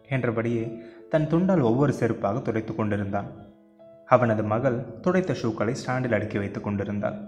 என்றபடியே 0.08 0.64
தன் 1.10 1.26
துண்டால் 1.26 1.62
ஒவ்வொரு 1.62 1.92
செருப்பாக 1.92 2.42
துடைத்து 2.42 2.74
கொண்டிருந்தான். 2.74 3.28
அவனது 4.08 4.42
மகள் 4.42 4.78
துடைத்த 5.00 5.32
ஷூக்களை 5.42 5.72
ஸ்டாண்டில் 5.72 6.12
அடுக்கி 6.12 6.38
வைத்து 6.38 6.60
கொண்டிருந்தாள். 6.60 7.18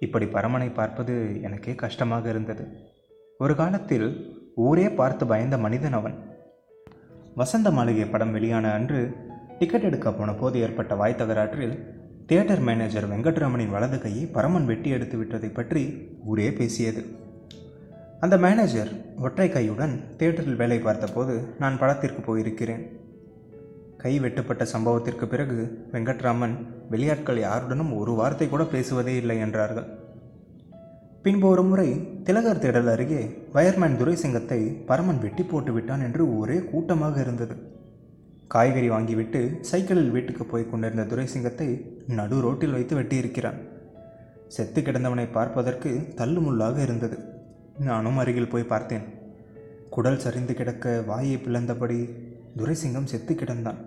இப்படி 0.00 0.26
பரமனை 0.26 0.74
பார்ப்பது 0.74 1.14
எனக்கே 1.42 1.74
கஷ்டமாக 1.74 2.28
இருந்தது. 2.28 2.64
ஒரு 3.38 3.54
காலத்தில் 3.56 4.08
ஊரே 4.54 4.90
பார்த்து 4.90 5.26
பயந்த 5.26 5.58
மனிதன் 5.58 5.92
அவன். 5.92 6.16
வசந்த 7.34 7.70
மாளிகை 7.70 8.06
படம் 8.08 8.32
வெளியான 8.32 8.72
அன்று 8.72 9.00
டிக்கெட் 9.58 9.82
எடுக்க 9.82 10.12
போன 10.12 10.32
போது 10.32 10.60
ஏற்பட்ட 10.60 10.94
வாய் 10.94 11.14
தகராற்றில் 11.14 11.76
தியேட்டர் 12.30 12.62
மேனேஜர் 12.66 13.06
வெங்கட்ராமனின் 13.10 13.70
வலது 13.74 13.98
கையை 14.00 14.24
பரமன் 14.34 14.66
வெட்டி 14.70 14.88
எடுத்து 14.94 15.16
விட்டதை 15.18 15.48
பற்றி 15.48 15.82
ஊரே 16.30 16.48
பேசியது. 16.58 17.02
அந்த 18.20 18.34
மேனேஜர் 18.44 18.90
ஒற்றை 19.26 19.46
கையுடன் 19.54 19.94
தியேட்டரில் 20.18 20.58
வேலை 20.60 20.78
பார்த்தபோது 20.78 21.34
நான் 21.58 21.78
படத்திற்கு 21.82 22.20
போயிருக்கிறேன். 22.26 22.82
கை 24.02 24.12
வெட்டுப்பட்ட 24.24 24.66
சம்பவத்திற்கு 24.74 25.28
பிறகு 25.32 25.58
வெங்கட்ராமன் 25.92 26.56
வெளியாட்கள் 26.90 27.40
யாருடனும் 27.46 27.94
ஒரு 28.00 28.14
வார்த்தை 28.20 28.48
கூட 28.48 28.66
பேசுவதே 28.74 29.14
இல்லை 29.22 29.38
என்றார்கள். 29.46 29.88
பின்பு 31.22 31.48
ஒரு 31.48 31.64
முறை 31.70 31.88
திலகர் 32.28 32.62
திடல் 32.66 32.92
அருகே 32.96 33.22
வயர்மேன் 33.56 33.98
துரைசிங்கத்தை 34.02 34.60
பரமன் 34.90 35.22
வெட்டி 35.24 35.42
போட்டு 35.42 35.72
விட்டான் 35.72 36.06
என்று 36.08 36.24
ஒரே 36.38 36.58
கூட்டமாக 36.72 37.20
இருந்தது. 37.20 37.56
காய்கறி 38.48 38.90
வாங்கிவிட்டு 38.90 39.60
சைக்கிளில் 39.60 40.10
வீட்டுக்கு 40.10 40.44
போய் 40.44 40.70
கொண்டிருந்த 40.70 41.04
துரைசிங்கத்தை 41.04 41.68
நடு 42.06 42.40
ரோட்டில் 42.40 42.70
வைத்து 42.70 43.00
வெட்டியிருக்கிறான். 43.00 43.58
செத்து 44.48 44.80
கிடந்தவனை 44.80 45.32
பார்ப்பதற்கு 45.32 45.90
தள்ளுமுள்ளாக 46.16 46.78
இருந்தது. 46.78 47.18
நானும் 47.78 48.16
அருகில் 48.16 48.48
போய் 48.48 48.62
பார்த்தேன். 48.62 49.02
குடல் 49.90 50.18
சரிந்து 50.18 50.54
கிடக்க 50.54 51.02
வாயை 51.06 51.36
பிளந்தபடி 51.36 51.98
துரைசிங்கம் 52.56 53.04
செத்து 53.04 53.34
கிடந்தான். 53.34 53.80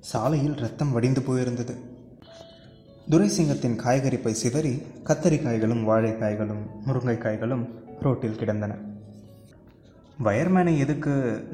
சாலையில் 0.00 0.54
ரத்தம் 0.54 0.92
வடிந்து 0.92 1.20
போயிருந்தது. 1.20 1.74
துரைசிங்கத்தின் 3.10 3.76
காய்கறி 3.76 4.16
பை 4.16 4.34
சிதறி 4.34 4.82
கத்தரிக்காய்களும் 5.04 5.84
வாழைக்காய்களும் 5.90 6.64
முருங்கைக்காய்களும் 6.86 7.64
ரோட்டில் 8.00 8.36
கிடந்தன. 8.36 8.76
வயர்மேனை 10.24 10.78
எதுக்கு 10.78 11.12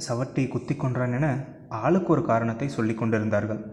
சவட்டி 0.09 0.49
குத்தி 0.49 0.75
கொன்றான் 0.75 1.15
என 1.15 1.55
ஆளுக்கு 1.69 2.13
ஒரு 2.13 2.25
காரணத்தை 2.25 2.69
சொல்லிக் 2.69 2.99
கொண்டிருந்தார்கள். 2.99 3.65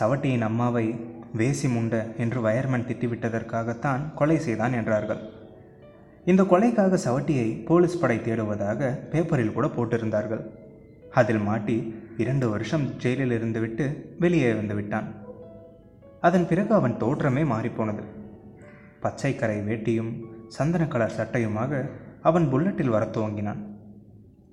சவட்டியின் 0.00 0.40
அம்மாவை 0.40 0.94
வேசி 1.36 1.68
முண்ட 1.68 2.16
என்று 2.16 2.48
வயர்மேன் 2.48 2.86
திட்டிவிட்டதற்காகத்தான் 2.88 4.14
கொலை 4.14 4.38
செய்தான் 4.38 4.72
என்றார்கள். 4.72 5.30
இந்த 6.24 6.42
கொலைக்காக 6.42 6.98
சவட்டியை 7.04 7.64
போலீஸ் 7.64 7.98
படை 7.98 8.18
தேடுவதாக 8.18 9.08
பேப்பரில் 9.08 9.52
கூட 9.52 9.66
போட்டிருந்தார்கள். 9.66 10.46
அதில் 11.10 11.38
மாட்டி 11.38 11.94
இரண்டு 12.16 12.50
வருஷம் 12.50 12.96
ஜெயிலில் 12.96 13.42
இருந்துவிட்டு 13.42 14.04
வெளியே 14.18 14.52
வந்து 14.52 14.74
விட்டான். 14.74 15.14
அதன் 16.20 16.48
பிறகு 16.48 16.74
அவன் 16.74 16.96
தோற்றமே 17.00 17.42
மாறிப்போனது. 17.42 18.02
பச்சை 19.00 19.34
கரை 19.34 19.60
வேட்டியும் 19.60 20.20
சந்தன 20.48 20.86
கலர் 20.86 21.14
சட்டையுமாக 21.16 21.90
அவன் 22.22 22.52
புல்லட்டில் 22.52 22.90
வரத் 22.90 23.16
துவங்கினான். 23.16 23.71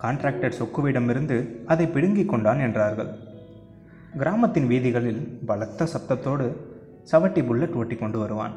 கான்ட்ராக்டர் 0.02 0.58
சொக்குவிடமிருந்து 0.60 1.66
அதை 1.66 1.88
பிடுங்கிக் 1.88 2.30
கொண்டான் 2.30 2.60
என்றார்கள். 2.60 3.10
கிராமத்தின் 4.18 4.68
வீதிகளில் 4.68 5.40
பலத்த 5.46 5.88
சப்தத்தோடு 5.94 6.56
சவட்டி 7.12 7.46
புல்லட் 7.46 7.74
ஓட்டி 7.74 7.96
கொண்டு 7.96 8.20
வருவான். 8.20 8.56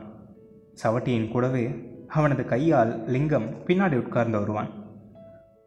சவட்டியின் 0.85 1.31
கூடவே 1.31 1.91
அவனது 2.09 2.45
கையால் 2.45 3.09
லிங்கம் 3.09 3.49
பின்னாடி 3.67 3.97
உட்கார்ந்து 3.97 4.39
வருவான். 4.39 4.71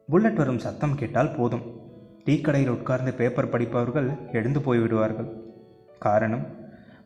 புல்லட் 0.07 0.35
வரும் 0.35 0.59
சத்தம் 0.59 0.95
கேட்டால் 0.95 1.35
போதும். 1.35 1.61
டீ 2.23 2.41
கடையில் 2.41 2.69
உட்கார்ந்து 2.69 3.13
பேப்பர் 3.13 3.49
படிப்பவர்கள் 3.49 4.09
எழுந்து 4.31 4.59
போய்விடுவார்கள். 4.59 5.29
காரணம் 5.99 6.45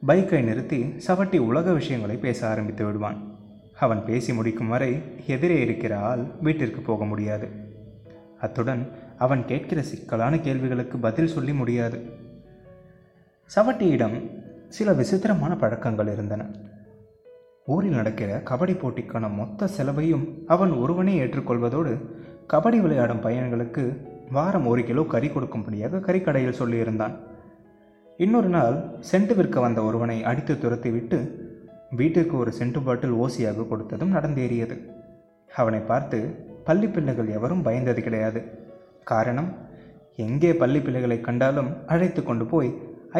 பைக்கை 0.07 0.43
நிறுத்தி 0.43 0.83
சவட்டி 1.07 1.38
உலக 1.38 1.73
விஷயங்களை 1.73 2.17
பேச 2.17 2.47
ஆரம்பித்து 2.47 2.85
விடுவான். 2.85 3.38
அவன் 3.79 4.05
பேசி 4.05 4.33
முடிக்கும் 4.33 4.67
வரை 4.67 5.01
எதிரே 5.27 5.59
இருக்கிற 5.59 5.99
ஆள் 5.99 6.23
வீட்டிற்கு 6.41 6.81
போக 6.81 7.05
முடியாது. 7.05 7.68
அத்துடன் 8.41 8.84
அவன் 9.17 9.41
கேட்கிற 9.46 9.81
சிக்கலான 9.81 10.34
கேள்விகளுக்கு 10.39 10.98
பதில் 10.98 11.34
சொல்லி 11.36 11.53
முடியாது. 11.53 11.98
சவட்டியிடம் 13.55 14.17
சில 14.67 14.91
விசித்திரமான 14.93 15.55
பழக்கங்கள் 15.55 16.12
இருந்தன. 16.13 16.43
ஊரில் 17.65 17.98
நடக்கிற 18.00 18.41
கபடி 18.50 18.74
போட்டிக்கான 18.74 19.25
மொத்த 19.36 19.67
செலவையும் 19.67 20.25
அவன் 20.48 20.72
ஒருவனே 20.72 21.13
ஏற்றுக்கொள்வதோடு 21.24 21.93
கபடி 22.53 22.77
விளையாடும் 22.81 23.24
பையன்களுக்கு 23.24 23.84
வாரம் 24.31 24.67
ஒரு 24.67 24.84
கிலோ 24.84 25.03
கறி 25.03 25.27
கொடுக்கும்படியாக 25.27 26.01
கறிக்கடையில் 26.08 26.60
சொல்லியிருந்தான். 26.62 27.15
இன்னொரு 28.17 28.48
நாள் 28.48 28.77
சென்ட் 29.12 29.34
விற்க 29.36 29.60
வந்த 29.60 29.81
ஒருவனை 29.81 30.17
அடித்து 30.24 30.60
துரத்தி 30.60 30.89
விட்டு 30.89 31.19
வீட்டிற்கு 31.91 32.38
ஒரு 32.38 32.51
சென்ட்டு 32.60 32.81
பாட்டில் 32.84 33.17
ஓசியாக 33.24 33.65
கொடுத்ததும் 33.72 34.15
நடந்தேறியது. 34.17 34.75
அவனை 35.55 35.79
பார்த்து 35.91 36.19
பள்ளி 36.69 36.88
பிள்ளைகள் 36.95 37.29
எவரும் 37.38 37.65
பயந்தது 37.67 38.01
கிடையாது. 38.07 38.41
காரணம் 39.11 39.49
எங்கே 40.25 40.51
பள்ளி 40.61 40.79
பிள்ளைகளை 40.85 41.17
கண்டாலும் 41.27 41.69
அழைத்து 41.93 42.21
கொண்டு 42.23 42.45
போய் 42.53 42.69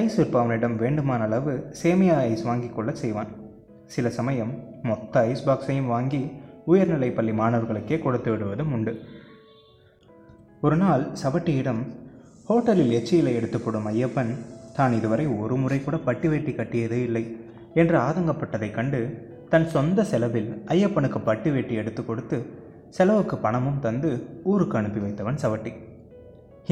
ஐஸ் 0.02 0.18
விற்பவனிடம் 0.20 0.76
வேண்டுமான 0.82 1.22
அளவு 1.28 1.54
சேமியா 1.82 2.18
ஐஸ் 2.32 2.44
வாங்கி 2.50 2.70
கொள்ள 2.74 2.92
செய்வான். 3.04 3.32
சில 3.94 4.10
சமயம் 4.18 4.52
மொத்த 4.90 5.22
ஐஸ் 5.30 5.46
பாக்ஸையும் 5.48 5.92
வாங்கி 5.94 6.22
உயர்நிலை 6.72 7.10
பள்ளி 7.18 7.34
மாணவர்களுக்கே 7.40 7.98
கொடுத்து 8.04 8.30
விடுவதும் 8.34 8.74
உண்டு. 8.76 8.94
ஒரு 10.66 10.78
நாள் 10.84 11.04
சவட்டியிடம் 11.22 11.82
ஹோட்டலில் 12.50 12.96
எச்சியிலை 12.98 13.34
எடுத்துப்படும் 13.40 13.88
ஐயப்பன் 13.94 14.32
தான் 14.78 14.96
இதுவரை 14.98 15.26
ஒரு 15.42 15.56
முறை 15.62 15.78
கூட 15.82 15.98
பட்டி 16.08 16.28
வெட்டி 16.34 16.52
கட்டியதே 16.54 17.00
இல்லை 17.08 17.24
என்று 17.82 17.96
ஆதங்கப்பட்டதைக் 18.08 18.78
கண்டு 18.78 19.00
தன் 19.54 19.68
சொந்த 19.76 20.04
செலவில் 20.12 20.50
ஐயப்பனுக்கு 20.76 21.20
பட்டி 21.30 21.52
வெட்டி 21.56 21.76
எடுத்து 21.82 22.02
கொடுத்து 22.06 22.38
செலவுக்கு 22.96 23.36
பணமும் 23.38 23.80
தந்து 23.86 24.10
ஊருக்கு 24.52 24.78
அனுப்பி 24.78 25.00
வைத்தவன் 25.00 25.40
சவட்டி. 25.44 25.72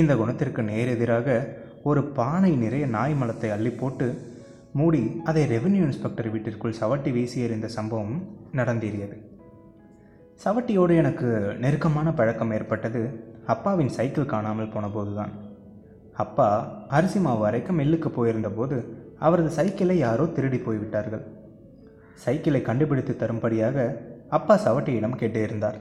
இந்த 0.02 0.12
குணத்திற்கு 0.16 0.62
நேரெதிராக 0.62 1.38
ஒரு 1.90 2.02
பானை 2.18 2.52
நிறைய 2.56 2.86
நாய் 2.96 3.16
மலத்தை 3.20 3.50
அள்ளி 3.56 3.72
போட்டு 3.82 4.08
மூடி 4.80 5.02
அதை 5.30 5.44
ரெவென்யூ 5.54 5.84
இன்ஸ்பெக்டர் 5.88 6.30
வீட்டிற்குள் 6.34 6.80
சவட்டி 6.80 7.12
வீசி 7.12 7.38
எறிந்த 7.42 7.68
சம்பவம் 7.78 8.16
நடந்தேறியது. 8.60 9.18
சவட்டியோடு 10.44 10.94
எனக்கு 11.02 11.28
நெருக்கமான 11.64 12.08
பழக்கம் 12.14 12.54
ஏற்பட்டது. 12.58 13.02
அப்பாவின் 13.54 13.96
சைக்கிள் 13.98 14.32
காணாமல் 14.34 14.74
போனபோதுதான். 14.76 15.34
அப்பா 16.24 16.50
அரிசி 16.98 17.20
மாவு 17.20 17.44
அரைக்க 17.50 17.72
மில்லுக்கு 17.80 18.12
போயிருந்தபோது 18.18 18.78
அவரது 19.20 19.50
சைக்கிளை 19.50 19.98
யாரோ 19.98 20.26
திருடி 20.38 20.58
போய்விட்டார்கள். 20.58 21.24
சைக்கிளை 22.26 22.62
கண்டுபிடித்து 22.62 23.16
தரும்படியாக 23.16 23.88
அப்பா 24.38 24.56
சவட்டியிடம் 24.66 25.20
கேட்டிருந்தார் 25.22 25.80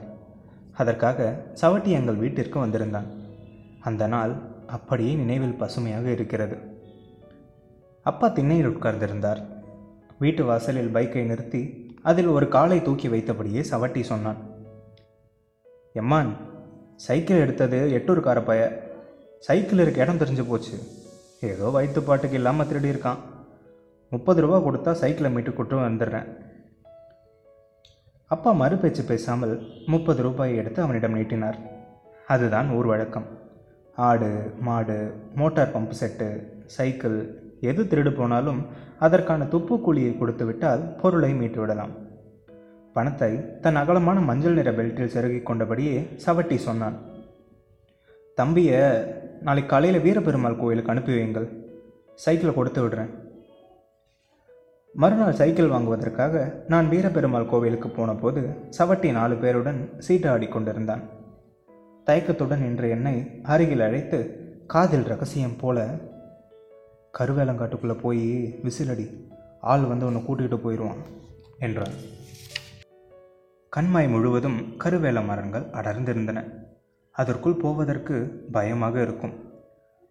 அதற்காக 0.77 1.27
சவட்டி 1.61 1.91
எங்கள் 1.99 2.21
வீட்டிற்கு 2.23 2.57
வந்திருந்தான். 2.59 3.07
அந்த 3.79 4.07
நாள் 4.07 4.33
அப்படியே 4.75 5.13
நினைவில் 5.13 5.59
பசுமையாக 5.61 6.07
இருக்கிறது. 6.09 6.57
அப்பா 8.05 8.27
திண்ணையில் 8.27 8.69
உட்கார்ந்திருந்தார். 8.69 9.41
வீட்டு 10.19 10.43
வாசலில் 10.45 10.93
பைக்கை 10.93 11.23
நிறுத்தி 11.25 11.61
அதில் 12.01 12.29
ஒரு 12.35 12.47
காலை 12.47 12.81
தூக்கி 12.81 13.07
வைத்தபடியே 13.07 13.63
சவட்டி 13.71 14.01
சொன்னான். 14.01 14.39
எம்மான் 16.01 16.31
சைக்கிள் 17.05 17.43
எடுத்தது 17.45 17.79
எட்டூர்கார 17.97 18.39
பய. 18.45 18.61
சைக்கிள் 19.47 19.79
இருக்க 19.79 20.01
இடம் 20.01 20.21
தெரிஞ்சு 20.21 20.45
போச்சு. 20.47 20.75
ஏதோ 21.41 21.65
வயிற்றுப்பாட்டுக்கு 21.75 22.39
இல்லாமல் 22.39 22.67
திருடி 22.67 22.89
இருக்கான் 22.89 23.19
முப்பது 24.11 24.41
ரூபா 24.41 24.57
கொடுத்தா 24.67 24.91
சைக்கிளை 25.01 25.31
மீட்டு 25.31 25.53
கொட்டு 25.53 25.75
வந்துடுறேன். 25.77 26.27
அப்பா 28.33 28.51
மறுபேச்சு 28.51 29.03
பேசாமல் 29.03 29.53
முப்பது 29.85 30.21
ரூபாயை 30.21 30.55
எடுத்து 30.55 30.81
அவனிடம் 30.81 31.13
நீட்டினார். 31.13 31.57
அதுதான் 32.27 32.69
ஊர் 32.69 32.85
வழக்கம். 32.85 33.27
ஆடு 33.95 34.29
மாடு 34.59 34.97
மோட்டார் 35.35 35.71
பம்பு 35.75 35.95
செட்டு 35.99 36.27
சைக்கிள் 36.65 37.15
எது 37.61 37.83
திருடு 37.83 38.11
போனாலும் 38.15 38.59
அதற்கான 38.99 39.45
துப்பு 39.45 39.75
கூலியை 39.79 40.17
கொடுத்து 40.17 40.45
விட்டால் 40.45 40.83
பொருளை 41.01 41.31
மீட்டு 41.33 41.59
விடலாம். 41.59 41.93
பணத்தை 42.93 43.31
தன் 43.59 43.75
அகலமான 43.75 44.19
மஞ்சள் 44.19 44.53
நிற 44.53 44.71
பெல்ட்டில் 44.71 45.13
செருகிக் 45.15 45.47
கொண்டபடியே 45.49 45.95
சவட்டி 46.25 46.55
சொன்னான். 46.55 46.97
தம்பியை 48.35 48.81
நாளைக்கு 49.41 49.71
காலையில் 49.71 50.03
வீரபெருமாள் 50.07 50.59
கோயிலுக்கு 50.59 50.91
அனுப்பி 50.91 51.13
வையுங்கள். 51.13 51.47
சைக்கிளை 52.13 52.53
கொடுத்து 52.55 52.81
விடுறேன். 52.83 53.13
மறுநாள் 54.95 55.37
சைக்கிள் 55.39 55.71
வாங்குவதற்காக 55.71 56.35
நான் 56.67 56.87
வீரபெருமாள் 56.89 57.49
கோவிலுக்கு 57.49 57.89
போனபோது 57.89 58.41
சவட்டி 58.77 59.09
நாலு 59.11 59.35
பேருடன் 59.35 59.79
சீட்டாடி 60.07 60.47
கொண்டிருந்தான். 60.49 61.03
தயக்கத்துடன் 62.07 62.63
நின்ற 62.65 62.87
என்னை 62.87 63.13
அருகில் 63.43 63.83
அழைத்து 63.87 64.19
காதில் 64.67 65.05
ரகசியம் 65.05 65.57
போல 65.57 65.85
கருவேலங்காட்டுக்குள்ளே 67.19 67.95
போய் 68.01 68.23
விசிலடி 68.63 69.05
ஆள் 69.61 69.85
வந்து 69.85 70.05
உன்னை 70.05 70.21
கூட்டிகிட்டு 70.21 70.57
போயிடுவான் 70.63 71.03
என்றான். 71.59 71.95
கண்மாய் 73.73 74.09
முழுவதும் 74.09 74.59
கருவேல 74.83 75.25
மரங்கள் 75.25 75.67
அடர்ந்திருந்தன. 75.79 76.39
அதற்குள் 77.15 77.61
போவதற்கு 77.65 78.17
பயமாக 78.51 79.01
இருக்கும். 79.01 79.35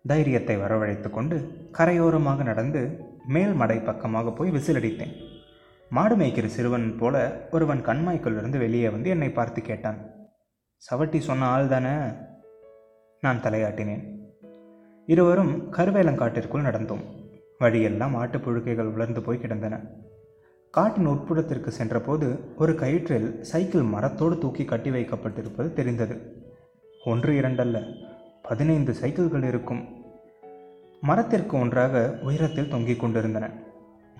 தைரியத்தை 0.04 0.56
வரவழைத்து 0.56 1.10
கொண்டு 1.10 1.36
கரையோரமாக 1.78 2.42
நடந்து 2.42 2.82
மேல் 3.26 3.52
மடை 3.52 3.78
பக்கமாக 3.78 4.30
போய் 4.30 4.50
விசிலடித்தேன். 4.50 5.16
மாடு 5.90 6.16
மேய்க்கிற 6.16 6.46
சிறுவன் 6.46 6.96
போல 6.98 7.48
ஒருவன் 7.50 7.84
கண்மாய்க்குள்ளிருந்து 7.84 8.58
வெளியே 8.58 8.88
வந்து 8.88 9.10
என்னை 9.10 9.30
பார்த்து 9.30 9.62
கேட்டான். 9.62 10.10
சவட்டி 10.90 11.18
சொன்ன 11.18 11.44
ஆள் 11.44 11.68
தானே? 11.68 12.12
நான் 13.20 13.42
தலையாட்டினேன். 13.42 14.18
இருவரும் 15.06 15.72
கருவேலங்காட்டிற்குள் 15.72 16.62
நடந்தோம். 16.62 17.04
வழியெல்லாம் 17.58 18.14
ஆட்டு 18.14 18.38
புழுக்கைகள் 18.38 18.92
உலர்ந்து 18.92 19.22
போய் 19.22 19.40
கிடந்தன. 19.40 19.80
காட்டின் 20.70 21.08
உட்புறத்திற்கு 21.08 21.68
சென்றபோது 21.68 22.54
ஒரு 22.56 22.72
கயிற்றில் 22.72 23.40
சைக்கிள் 23.40 23.82
மரத்தோடு 23.82 24.38
தூக்கி 24.38 24.64
கட்டி 24.64 24.90
வைக்கப்பட்டிருப்பது 24.90 25.72
தெரிந்தது. 25.72 26.44
ஒன்று 27.04 27.40
இரண்டல்ல 27.40 27.94
பதினைந்து 28.42 28.94
சைக்கிள்கள் 28.94 29.42
இருக்கும். 29.42 29.95
மரத்திற்கு 31.00 31.58
ஒன்றாக 31.58 32.18
உயரத்தில் 32.22 32.68
தொங்கிக் 32.68 33.00
கொண்டிருந்தன. 33.00 33.50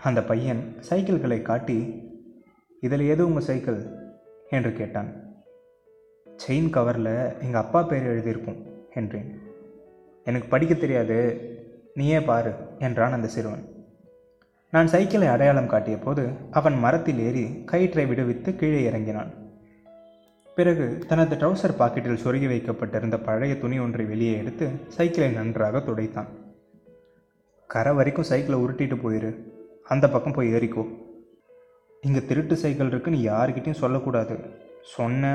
அந்த 0.02 0.23
பையன் 0.23 0.76
சைக்கிள்களை 0.88 1.42
காட்டி 1.42 2.04
இதில் 2.80 3.00
எது 3.00 3.26
உங்கள் 3.26 3.42
சைக்கிள்? 3.42 3.87
என்று 4.50 4.73
கேட்டான். 4.73 5.25
செயின் 6.47 6.71
கவரில் 6.71 7.42
எங்கள் 7.42 7.61
அப்பா 7.61 7.83
பேர் 7.83 8.02
எழுதியிருக்கும் 8.02 8.62
என்றேன். 8.95 9.38
எனக்கு 10.25 10.49
படிக்க 10.49 10.75
தெரியாது. 10.75 11.16
நீயே 11.95 12.21
பாரு 12.21 12.52
என்றான் 12.78 13.12
அந்த 13.12 13.26
சிறுவன். 13.26 13.64
நான் 14.71 14.87
சைக்கிளை 14.87 15.26
அடையாளம் 15.26 15.66
காட்டிய 15.66 15.99
போது 15.99 16.28
அவன் 16.50 16.78
மரத்தில் 16.78 17.18
ஏறி 17.18 17.64
கயிற்றை 17.64 18.06
விடுவித்து 18.06 18.56
கீழே 18.56 18.83
இறங்கினான். 18.83 19.33
பிறகு 20.54 20.99
தனது 21.09 21.37
ட்ரௌசர் 21.37 21.76
பாக்கெட்டில் 21.78 22.18
சொருகி 22.25 22.47
வைக்கப்பட்டிருந்த 22.47 23.18
பழைய 23.18 23.59
துணி 23.59 23.78
ஒன்றை 23.78 24.06
வெளியே 24.06 24.38
எடுத்து 24.38 24.68
சைக்கிளை 24.88 25.30
நன்றாக 25.30 25.78
துடைத்தான். 25.78 26.28
கரை 27.73 27.92
வரைக்கும் 27.94 28.28
சைக்கிளை 28.30 28.58
உருட்டிட்டு 28.62 28.96
போயிரு. 29.04 29.30
அந்த 29.85 30.08
பக்கம் 30.08 30.37
போய் 30.37 30.52
ஏறிக்கோ. 30.54 30.85
இங்கே 32.02 32.20
திருட்டு 32.28 32.56
சைக்கிள் 32.56 32.90
இருக்குன்னு 32.92 33.20
யாருக்கிட்டையும் 33.30 33.82
சொல்லக்கூடாது. 33.82 34.37
சொன்ன 34.94 35.32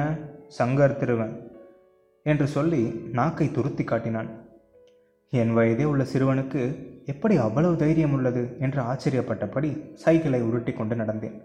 சங்கர் 0.58 1.00
திருவன் 1.02 1.34
என்று 2.26 2.48
சொல்லி 2.48 2.82
நாக்கை 3.12 3.48
துருத்தி 3.48 3.84
காட்டினான். 3.84 4.30
என் 5.34 5.54
வயதே 5.58 5.84
உள்ள 5.84 6.04
சிறுவனுக்கு 6.14 6.62
எப்படி 7.06 7.36
அவ்வளவு 7.38 7.76
தைரியம் 7.76 8.14
உள்ளது 8.14 8.44
என்று 8.60 8.82
ஆச்சரியப்பட்டபடி 8.82 9.70
சைக்கிளை 9.94 10.42
உருட்டி 10.42 10.74
கொண்டு 10.74 10.96
நடந்தேன். 10.96 11.38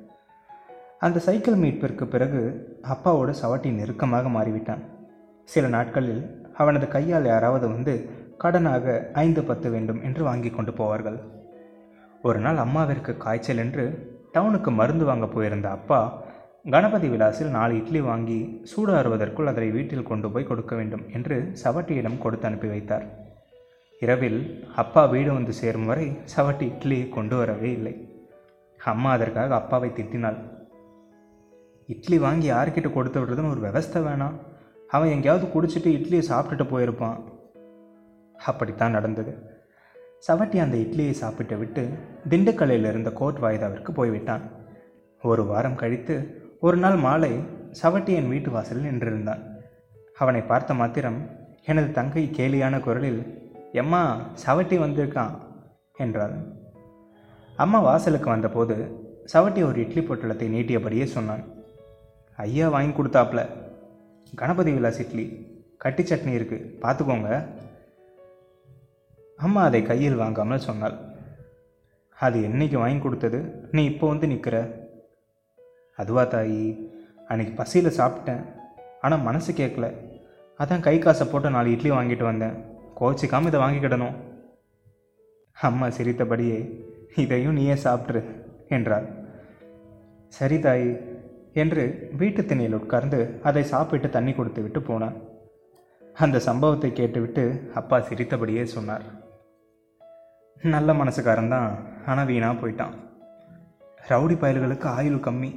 அந்த 0.98 1.18
சைக்கிள் 1.18 1.60
மீட்பிற்கு 1.62 2.04
பிறகு 2.06 2.40
அப்பாவோட 2.92 3.30
சவட்டி 3.42 3.70
நெருக்கமாக 3.72 4.28
மாறிவிட்டான். 4.28 4.82
சில 5.48 5.66
நாட்களில் 5.68 6.22
அவனது 6.54 6.86
கையால் 6.88 7.26
யாராவது 7.26 7.66
வந்து 7.68 7.94
கடனாக 8.42 8.94
ஐந்து 9.24 9.42
பத்து 9.48 9.68
வேண்டும் 9.74 10.00
என்று 10.06 10.22
வாங்கி 10.28 10.50
கொண்டு 10.50 10.72
போவார்கள். 10.78 11.18
ஒரு 12.28 12.38
நாள் 12.44 12.58
அம்மாவிற்கு 12.64 13.12
காய்ச்சல் 13.24 13.62
என்று 13.64 13.84
டவுனுக்கு 14.34 14.70
மருந்து 14.80 15.04
வாங்க 15.04 15.26
போயிருந்த 15.34 15.68
அப்பா 15.76 16.00
கணபதி 16.74 17.08
விலாசில் 17.12 17.54
நாலு 17.56 17.74
இட்லி 17.80 18.00
வாங்கி 18.00 18.38
சூடாறுவதற்குள் 18.70 19.50
அதை 19.50 19.68
வீட்டில் 19.76 20.08
கொண்டு 20.08 20.28
போய் 20.30 20.48
கொடுக்க 20.48 20.72
வேண்டும் 20.76 21.04
என்று 21.16 21.36
சவட்டியிடம் 21.62 22.18
கொடுத்து 22.24 22.46
அனுப்பி 22.48 22.68
வைத்தார். 22.72 23.04
இரவில் 24.02 24.40
அப்பா 24.82 25.02
வீடு 25.12 25.30
வந்து 25.32 25.52
சேரும் 25.60 25.88
வரை 25.90 26.06
சவட்டி 26.34 26.66
இட்லியை 26.72 27.06
கொண்டு 27.16 27.36
வரவே 27.36 27.70
இல்லை. 27.78 27.94
அம்மா 28.80 29.12
அதற்காக 29.12 29.54
அப்பாவை 29.60 29.90
திட்டினாள். 29.98 30.38
இட்லி 31.88 32.18
வாங்கி 32.26 32.48
யார்கிட்ட 32.50 32.90
கொடுத்து 32.92 33.20
விடுறதுன்னு 33.20 33.52
ஒரு 33.54 33.62
விவஸ்தை 33.66 34.02
வேணாம். 34.08 34.36
அவன் 34.90 35.14
எங்கேயாவது 35.14 35.46
குடிச்சிட்டு 35.54 35.90
இட்லியை 35.98 36.24
சாப்பிட்டுட்டு 36.30 36.66
போயிருப்பான். 36.74 37.18
அப்படித்தான் 38.38 38.90
நடந்தது. 38.90 39.54
சவட்டி 40.28 40.56
அந்த 40.60 40.76
இட்லியை 40.76 41.10
சாப்பிட்டு 41.10 41.56
விட்டு 41.56 41.88
திண்டுக்கல்லில் 42.28 42.88
இருந்த 42.88 43.10
கோட் 43.10 43.38
வாய்தாவிற்கு 43.42 43.90
போய்விட்டான். 43.90 44.40
ஒரு 45.22 45.44
வாரம் 45.44 45.74
கழித்து 45.74 46.44
ஒரு 46.60 46.76
நாள் 46.76 46.96
மாலை 46.96 47.32
சவட்டி 47.82 48.08
என் 48.08 48.28
வீட்டு 48.28 48.50
வாசலில் 48.50 48.90
நின்றிருந்தான். 48.90 49.42
அவனை 50.16 50.40
பார்த்த 50.40 50.74
மாத்திரம் 50.74 51.30
எனது 51.64 51.92
தங்கை 51.92 52.30
கேலியான 52.30 52.80
குரலில் 52.80 53.20
எம்மா 53.72 54.20
சவட்டி 54.46 54.76
வந்திருக்கான் 54.78 55.38
என்றாள். 55.96 56.32
அம்மா 57.56 57.78
வாசலுக்கு 57.78 58.28
வந்தபோது 58.28 59.04
சவட்டி 59.32 59.64
ஒரு 59.64 59.80
இட்லி 59.80 60.02
பொட்டலத்தை 60.02 60.48
நீட்டியபடியே 60.54 61.04
சொன்னான். 61.04 61.44
ஐயா 62.36 62.68
வாங்கி 62.68 63.02
கொடுத்தாப்ல. 63.02 63.46
கணபதி 64.34 64.72
விலாஸ் 64.72 65.00
இட்லி. 65.00 65.46
கட்டி 65.78 66.02
சட்னி 66.02 66.32
இருக்குது 66.38 66.68
பார்த்துக்கோங்க. 66.82 67.46
அம்மா 69.44 69.62
அதை 69.68 69.80
கையில் 69.88 70.20
வாங்காமல் 70.20 70.66
சொன்னாள். 70.66 70.96
அது 72.16 72.36
என்னைக்கு 72.48 72.76
வாங்கி 72.82 73.00
கொடுத்தது? 73.02 73.38
நீ 73.74 73.82
இப்போ 73.90 74.04
வந்து 74.10 74.26
நிற்கிற 74.32 74.56
அதுவா 75.98 76.22
தாயி. 76.34 76.62
அன்னைக்கு 77.30 77.52
பசியில் 77.58 77.96
சாப்பிட்டேன். 77.98 78.42
ஆனால் 79.04 79.24
மனசு 79.26 79.50
கேட்கல 79.60 79.88
அதான் 80.60 80.84
கை 80.86 80.96
காசை 80.98 81.24
போட்டு 81.26 81.48
நாலு 81.56 81.74
இட்லி 81.74 81.90
வாங்கிட்டு 81.94 82.24
வந்தேன். 82.28 82.56
கோச்சிக்காமல் 83.00 83.50
இதை 83.50 83.60
வாங்கிக்கிடணும் 83.64 84.16
அம்மா 85.56 85.86
சிரித்தபடியே 85.96 86.58
இதையும் 87.22 87.56
நீயே 87.58 87.76
சாப்பிட்ரு 87.84 88.22
என்றார் 88.76 89.06
சரி 90.32 90.58
தாயி 90.64 90.90
என்று 91.62 91.84
வீட்டு 92.20 92.40
திணையில் 92.48 92.78
உட்கார்ந்து 92.80 93.20
அதை 93.48 93.62
சாப்பிட்டு 93.74 94.08
தண்ணி 94.16 94.32
கொடுத்து 94.34 94.62
விட்டு 94.64 94.80
போனான் 94.88 95.16
அந்த 96.16 96.36
சம்பவத்தை 96.48 96.90
கேட்டுவிட்டு 96.98 97.44
அப்பா 97.80 97.96
சிரித்தபடியே 98.08 98.64
சொன்னார். 98.74 99.06
நல்ல 100.62 100.92
மனசுக்காரன் 100.92 101.48
தான் 101.48 101.70
ஆனால் 102.06 102.26
வீணாக 102.26 102.54
போயிட்டான். 102.60 102.94
ரவுடி 104.08 104.36
பயல்களுக்கு 104.42 104.84
ஆயுள் 104.84 105.24
கம்மி. 105.26 105.50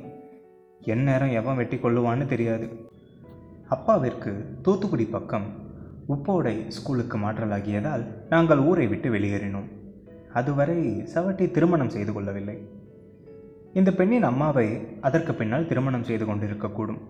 என் 0.82 1.04
நேரம் 1.04 1.30
எவன் 1.30 1.56
வெட்டி 1.56 1.78
கொள்ளுவான்னு 1.78 2.26
தெரியாது. 2.26 2.68
அப்பாவிற்கு 3.70 4.32
தூத்துக்குடி 4.62 5.06
பக்கம் 5.06 5.48
உப்போடை 6.10 6.68
ஸ்கூலுக்கு 6.68 7.18
மாற்றலாகியதால் 7.18 8.04
நாங்கள் 8.30 8.58
ஊரை 8.58 8.88
விட்டு 8.88 9.10
வெளியேறினோம். 9.10 9.70
அதுவரை 10.34 10.78
சவட்டி 11.14 11.52
திருமணம் 11.52 11.90
செய்து 11.90 12.14
கொள்ளவில்லை. 12.14 12.58
இந்த 13.74 13.92
பெண்ணின் 13.92 14.24
அம்மாவை 14.24 14.68
அதற்கு 15.02 15.34
பின்னால் 15.34 15.68
திருமணம் 15.68 16.04
செய்து 16.04 16.26
கொண்டிருக்கக்கூடும். 16.26 17.02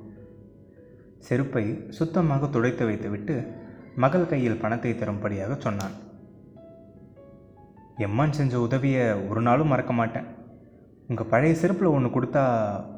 செருப்பை 1.17 1.85
சுத்தமாக 1.89 2.47
துடைத்து 2.47 2.85
வைத்துவிட்டு 2.85 3.47
மகள் 3.95 4.27
கையில் 4.27 4.61
பணத்தை 4.61 4.93
தரும்படியாக 4.93 5.55
சொன்னான். 5.55 5.95
எம்மான் 7.99 8.31
செஞ்ச 8.31 8.59
உதவியை 8.59 9.13
ஒரு 9.13 9.41
நாளும் 9.41 9.67
மறக்க 9.67 9.93
மாட்டேன். 9.93 10.23
உங்கள் 11.07 11.25
பழைய 11.25 11.55
செருப்பில் 11.61 11.93
ஒன்று 11.95 12.21
கொடுத்தா 12.21 12.43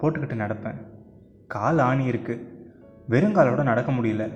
போட்டுக்கிட்டு 0.02 0.36
நடப்பேன். 0.44 0.76
கால் 1.48 1.78
ஆணி 1.78 2.10
இருக்குது 2.10 2.44
வெறுங்காலோட 3.10 3.64
நடக்க 3.64 3.92
முடியல. 3.92 4.32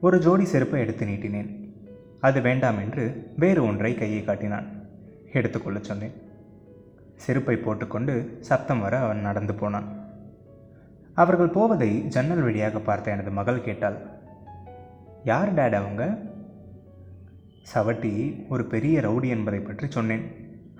ஒரு 0.00 0.18
ஜோடி 0.18 0.44
செருப்பை 0.44 0.80
எடுத்து 0.80 1.06
நீட்டினேன். 1.06 1.74
அது 2.20 2.40
வேண்டாம் 2.40 2.78
என்று 2.78 3.32
வேறு 3.36 3.64
ஒன்றை 3.64 3.94
கையை 3.94 4.24
காட்டினான். 4.24 4.66
எடுத்துக்கொள்ள 5.32 5.78
சொன்னேன். 5.82 6.12
செருப்பை 7.16 7.56
போட்டுக்கொண்டு 7.56 8.36
சத்தம் 8.40 8.80
வர 8.80 8.98
அவன் 8.98 9.20
நடந்து 9.20 9.54
போனான். 9.54 9.88
அவர்கள் 11.14 11.48
போவதை 11.48 12.08
ஜன்னல் 12.08 12.42
வழியாக 12.42 12.78
பார்த்த 12.78 13.10
எனது 13.10 13.30
மகள் 13.30 13.62
கேட்டாள். 13.62 13.96
யார் 15.24 15.54
டேட் 15.54 15.74
அவங்க? 15.74 16.25
சவட்டி 17.74 18.48
ஒரு 18.48 18.64
பெரிய 18.64 19.00
ரவுடி 19.00 19.28
என்பதை 19.28 19.60
பற்றி 19.60 19.90
சொன்னேன். 19.90 20.24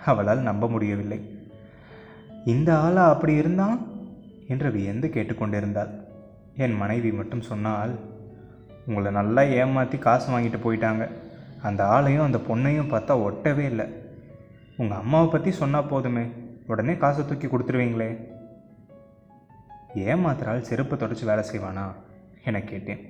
அவளால் 0.04 0.38
நம்ப 0.38 0.68
முடியவில்லை. 0.68 1.38
இந்த 2.44 2.78
ஆளா 2.78 3.08
அப்படி 3.08 3.34
இருந்தான்? 3.34 3.86
என்று 4.48 4.70
வியந்து 4.70 5.08
கேட்டுக்கொண்டிருந்தாள் 5.08 5.90
என் 6.56 6.76
மனைவி 6.76 7.12
மட்டும் 7.12 7.40
சொன்னால் 7.40 7.98
உங்களை 8.86 9.12
நல்லா 9.12 9.42
ஏமாற்றி 9.42 9.98
காசு 9.98 10.38
வாங்கிட்டு 10.38 10.58
போயிட்டாங்க. 10.64 11.08
அந்த 11.62 11.84
ஆளையும் 11.84 12.22
அந்த 12.22 12.38
பொண்ணையும் 12.38 12.92
பார்த்தா 12.92 13.14
ஒட்டவே 13.22 13.58
இல்லை. 13.58 13.86
உங்கள் 14.76 14.98
அம்மாவை 14.98 15.28
பற்றி 15.28 15.50
சொன்னால் 15.50 15.86
போதுமே. 15.86 16.24
உடனே 16.66 16.96
காசை 16.96 17.24
தூக்கி 17.26 17.46
கொடுத்துருவீங்களே. 17.46 18.26
ஏமாத்துறாள் 19.94 20.60
செருப்பு 20.60 20.96
தொடச்சி 20.96 21.24
வேலை 21.24 21.44
செய்வானா? 21.52 21.92
என 22.44 22.62
கேட்டேன். 22.62 23.06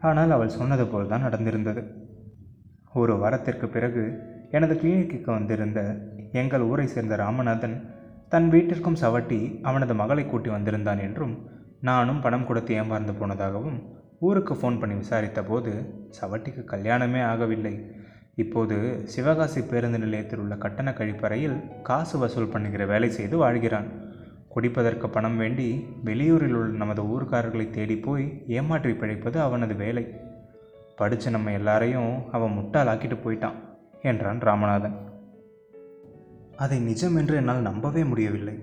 ஆனால் 0.00 0.30
அவள் 0.30 0.48
சொன்னது 0.48 0.86
போல் 0.86 1.08
தான் 1.08 1.22
நடந்திருந்தது. 1.22 2.03
ஒரு 3.00 3.12
வாரத்திற்கு 3.18 3.66
பிறகு 3.68 4.02
எனது 4.56 4.74
கிளினிக்கு 4.80 5.30
வந்திருந்த 5.36 5.80
எங்கள் 6.40 6.64
ஊரை 6.70 6.86
சேர்ந்த 6.86 7.14
ராமநாதன் 7.16 7.74
தன் 8.32 8.48
வீட்டிற்கும் 8.50 8.98
சவட்டி 9.00 9.38
அவனது 9.62 9.94
மகளை 9.94 10.24
கூட்டி 10.26 10.50
வந்திருந்தான் 10.50 10.98
என்றும் 10.98 11.34
நானும் 11.88 12.20
பணம் 12.20 12.46
கொடுத்து 12.46 12.74
ஏமாந்து 12.80 13.12
போனதாகவும் 13.20 13.78
ஊருக்கு 14.26 14.54
ஃபோன் 14.54 14.78
பண்ணி 14.80 14.94
விசாரித்த 14.94 15.42
போது 15.42 15.72
சவட்டிக்கு 16.18 16.62
கல்யாணமே 16.72 17.20
ஆகவில்லை. 17.32 17.74
இப்போது 18.42 18.76
சிவகாசி 19.14 19.60
பேருந்து 19.62 19.98
நிலையத்தில் 19.98 20.42
உள்ள 20.44 20.54
கட்டண 20.56 20.90
கழிப்பறையில் 20.90 21.56
காசு 21.82 22.18
வசூல் 22.18 22.52
பண்ணுகிற 22.52 22.84
வேலை 22.92 23.10
செய்து 23.10 23.36
வாழ்கிறான். 23.36 23.88
குடிப்பதற்கு 24.54 25.06
பணம் 25.06 25.36
வேண்டி 25.36 25.68
வெளியூரில் 26.04 26.56
உள்ள 26.60 26.78
நமது 26.82 27.02
ஊர்க்காரர்களை 27.14 27.70
தேடி 27.70 27.96
போய் 27.96 28.26
ஏமாற்றி 28.58 28.92
பிழைப்பது 28.92 29.40
அவனது 29.40 29.76
வேலை. 29.76 30.04
படித்த 30.98 31.30
நம்ம 31.34 31.52
எல்லாரையும் 31.58 32.12
அவன் 32.36 32.56
முட்டாளாக்கிட்டு 32.58 33.16
போயிட்டான் 33.24 33.58
என்றான் 34.10 34.44
ராமநாதன். 34.48 34.96
அதை 36.64 36.78
நிஜம் 36.88 37.16
என்று 37.20 37.34
என்னால் 37.40 37.66
நம்பவே 37.68 38.02
முடியவில்லை 38.10 38.56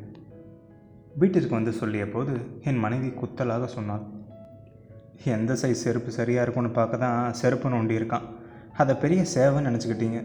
வீட்டிற்கு 1.22 1.54
வந்து 1.58 1.72
சொல்லிய 1.80 2.04
போது 2.10 2.34
என் 2.70 2.82
மனைவி 2.84 3.10
குத்தலாக 3.22 3.66
சொன்னாள். 3.76 4.04
எந்த 5.36 5.54
சைஸ் 5.62 5.84
செருப்பு 5.86 6.12
சரியாக 6.18 6.44
இருக்கும்னு 6.46 6.72
பார்க்க 6.78 7.04
தான் 7.04 7.36
செருப்பு 7.40 7.70
நோண்டி 7.74 7.98
இருக்கான். 8.00 8.28
அதை 8.82 8.94
பெரிய 9.02 9.22
சேவைன்னு 9.34 9.70
நினச்சிக்கிட்டீங்க. 9.70 10.20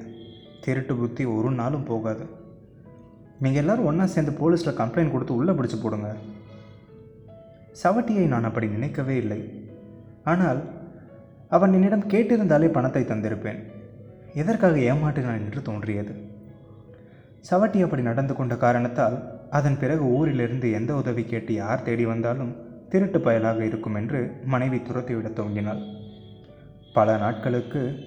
திருட்டு 0.64 0.95
புத்தி 1.01 1.25
ஒரு 1.37 1.51
நாளும் 1.61 1.88
போகாது. 1.90 2.25
நீங்கள் 3.42 3.62
எல்லோரும் 3.62 3.88
ஒன்றா 3.90 4.07
சேர்ந்து 4.12 4.33
போலீஸில் 4.40 4.79
கம்ப்ளைண்ட் 4.81 5.14
கொடுத்து 5.14 5.38
உள்ளே 5.38 5.53
பிடிச்சி 5.53 5.79
போடுங்க. 5.81 6.11
சவட்டியை 7.83 8.27
நான் 8.33 8.49
அப்படி 8.51 8.66
நினைக்கவே 8.77 9.16
இல்லை. 9.23 9.40
ஆனால் 10.33 10.61
அவன் 11.48 11.72
என்னிடம் 11.72 12.09
கேட்டிருந்தாலே 12.09 12.66
பணத்தை 12.66 13.02
தந்திருப்பேன். 13.02 13.62
எதற்காக 14.35 14.76
ஏமாற்றினான் 14.76 15.38
என்று 15.38 15.62
தோன்றியது. 15.62 16.35
சவட்டி 17.50 17.82
அப்படி 17.82 18.02
நடந்து 18.02 18.35
கொண்ட 18.35 18.56
காரணத்தால் 18.56 19.40
அதன் 19.50 19.78
பிறகு 19.78 20.02
ஊரிலிருந்து 20.02 20.72
எந்த 20.72 20.94
உதவி 20.94 21.24
கேட்டு 21.24 21.54
யார் 21.54 21.82
தேடி 21.82 22.04
வந்தாலும் 22.04 22.54
திருட்டு 22.88 23.20
பயலாக 23.20 23.64
இருக்கும் 23.64 23.94
என்று 23.94 24.40
மனைவி 24.44 24.76
துரத்திவிடத் 24.76 25.38
துவங்கினாள் 25.38 25.94
பல 26.94 27.16
நாட்களுக்கு 27.16 27.98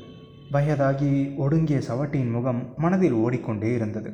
வயதாகி 0.52 1.34
ஒடுங்கிய 1.38 1.80
சவட்டியின் 1.90 2.32
முகம் 2.32 2.74
மனதில் 2.78 3.12
ஓடிக்கொண்டே 3.12 3.74
இருந்தது. 3.74 4.14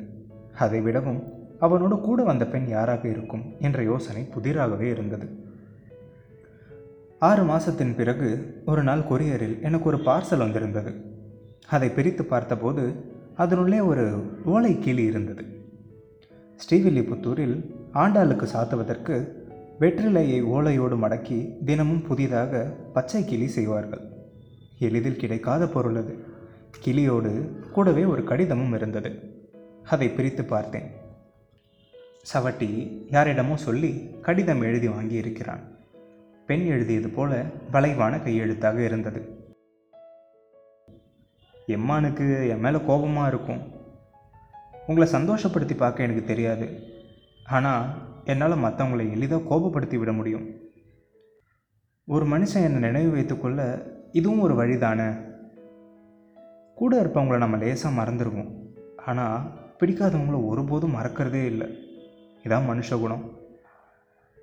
அதைவிடவும் 0.60 1.24
அவனோடு 1.60 2.00
கூட 2.00 2.24
வந்த 2.24 2.46
பெண் 2.46 2.68
யாராக 2.68 3.08
இருக்கும் 3.08 3.44
என்ற 3.60 3.84
யோசனை 3.84 4.28
புதிராகவே 4.36 4.82
இருந்தது. 4.82 5.45
ஆறு 7.20 7.44
மாதத்தின் 7.44 7.96
பிறகு 7.96 8.62
ஒரு 8.66 8.84
நாள் 8.84 9.00
கொரியரில் 9.00 9.62
எனக்கு 9.62 9.86
ஒரு 9.86 9.98
பார்சல் 9.98 10.38
வந்திருந்தது. 10.38 11.02
அதை 11.68 11.90
பிரித்து 11.90 12.26
பார்த்தபோது 12.26 13.14
அதனுள்ளே 13.36 13.80
ஒரு 13.80 14.24
ஓலை 14.46 14.80
கிளி 14.80 15.04
இருந்தது. 15.04 15.44
ஸ்ரீவில்லிபுத்தூரில் 16.56 17.72
ஆண்டாளுக்கு 17.94 18.48
சாத்துவதற்கு 18.54 19.32
வெற்றிலையை 19.80 20.44
ஓலையோடு 20.44 20.98
மடக்கி 20.98 21.64
தினமும் 21.64 22.02
புதிதாக 22.02 22.74
பச்சை 22.94 23.26
கிளி 23.26 23.48
செய்வார்கள். 23.48 24.02
எளிதில் 24.80 25.16
கிடைக்காத 25.16 25.68
பொருள் 25.68 25.96
அது. 25.96 26.26
கிளியோடு 26.86 27.50
கூடவே 27.62 28.04
ஒரு 28.04 28.24
கடிதமும் 28.24 28.74
இருந்தது. 28.74 29.42
அதை 29.84 30.10
பிரித்து 30.10 30.46
பார்த்தேன். 30.46 30.92
சவட்டி 32.34 33.02
யாரிடமோ 33.10 33.56
சொல்லி 33.56 34.10
கடிதம் 34.22 34.62
எழுதி 34.62 34.88
வாங்கி 34.88 35.16
இருக்கிறான் 35.16 35.74
பெண் 36.48 36.66
எழுதியது 36.66 37.10
போல 37.10 37.42
வளைவான 37.72 38.18
கையெழுத்தாக 38.24 38.78
இருந்தது. 38.78 39.22
எம்மானுக்கு 41.68 42.50
என் 42.50 42.60
மேலே 42.60 42.80
கோபமாக 42.86 43.28
இருக்கும். 43.28 43.62
உங்களை 44.88 45.12
சந்தோஷப்படுத்தி 45.12 45.78
பார்க்க 45.78 46.04
எனக்கு 46.04 46.24
தெரியாது. 46.24 46.80
ஆனால் 47.50 47.88
என்னால் 48.24 48.64
மற்றவங்களை 48.64 49.12
எளிதாக 49.12 49.56
கோபப்படுத்தி 49.56 49.98
விட 49.98 50.12
முடியும். 50.12 50.46
ஒரு 52.08 52.26
மனுஷன் 52.26 52.66
என்னை 52.68 52.80
நினைவு 52.80 53.12
வைத்துக்கொள்ள 53.12 53.88
இதுவும் 54.12 54.40
ஒரு 54.40 54.54
வழிதானே? 54.54 55.34
கூட 56.76 57.02
இருப்பவங்கள 57.02 57.38
நம்ம 57.38 57.58
லேசாக 57.58 58.04
மறந்துடுவோம் 58.04 58.52
ஆனால் 59.06 59.42
பிடிக்காதவங்கள 59.80 60.46
ஒருபோதும் 60.46 60.96
மறக்கிறதே 60.96 61.46
இல்லை. 61.46 61.68
இதான் 62.44 62.70
மனுஷ 62.70 63.00
குணம் 63.00 63.44